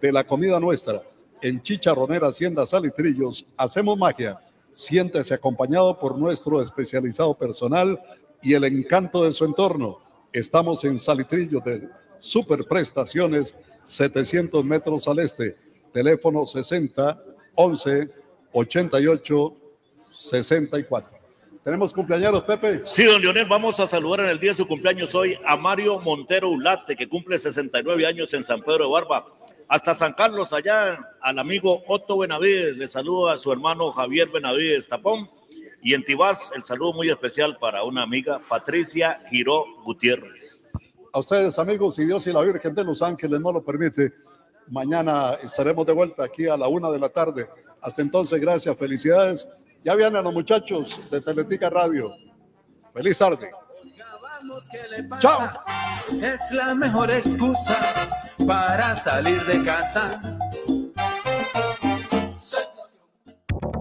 [0.00, 1.02] de la comida nuestra.
[1.42, 4.40] En Chicharronera Hacienda Salitrillos hacemos magia.
[4.70, 8.00] Siéntese acompañado por nuestro especializado personal
[8.40, 9.98] y el encanto de su entorno.
[10.32, 15.56] Estamos en Salitrillos de Superprestaciones, 700 metros al este.
[15.92, 17.22] Teléfono 60
[17.54, 18.08] 11
[18.52, 19.56] 88
[20.02, 21.21] 64.
[21.64, 22.82] ¿Tenemos cumpleaños, Pepe?
[22.84, 26.00] Sí, don Leonel, vamos a saludar en el día de su cumpleaños hoy a Mario
[26.00, 29.26] Montero Ulate, que cumple 69 años en San Pedro de Barba.
[29.68, 34.88] Hasta San Carlos, allá, al amigo Otto Benavides, le saludo a su hermano Javier Benavides
[34.88, 35.28] Tapón.
[35.84, 40.64] Y en Tibás, el saludo muy especial para una amiga, Patricia Giró Gutiérrez.
[41.12, 44.12] A ustedes, amigos, si Dios y la Virgen de los Ángeles no lo permite,
[44.68, 47.48] mañana estaremos de vuelta aquí a la una de la tarde.
[47.80, 49.46] Hasta entonces, gracias, felicidades.
[49.84, 52.12] Ya vienen los muchachos de Teletica Radio.
[52.94, 53.50] Feliz tarde.
[55.18, 55.50] Chao.
[56.20, 57.78] Es la mejor excusa
[58.46, 60.20] para salir de casa.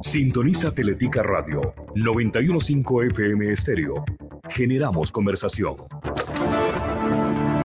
[0.01, 4.03] Sintoniza Teletica Radio 915 FM Estéreo.
[4.49, 5.75] Generamos conversación.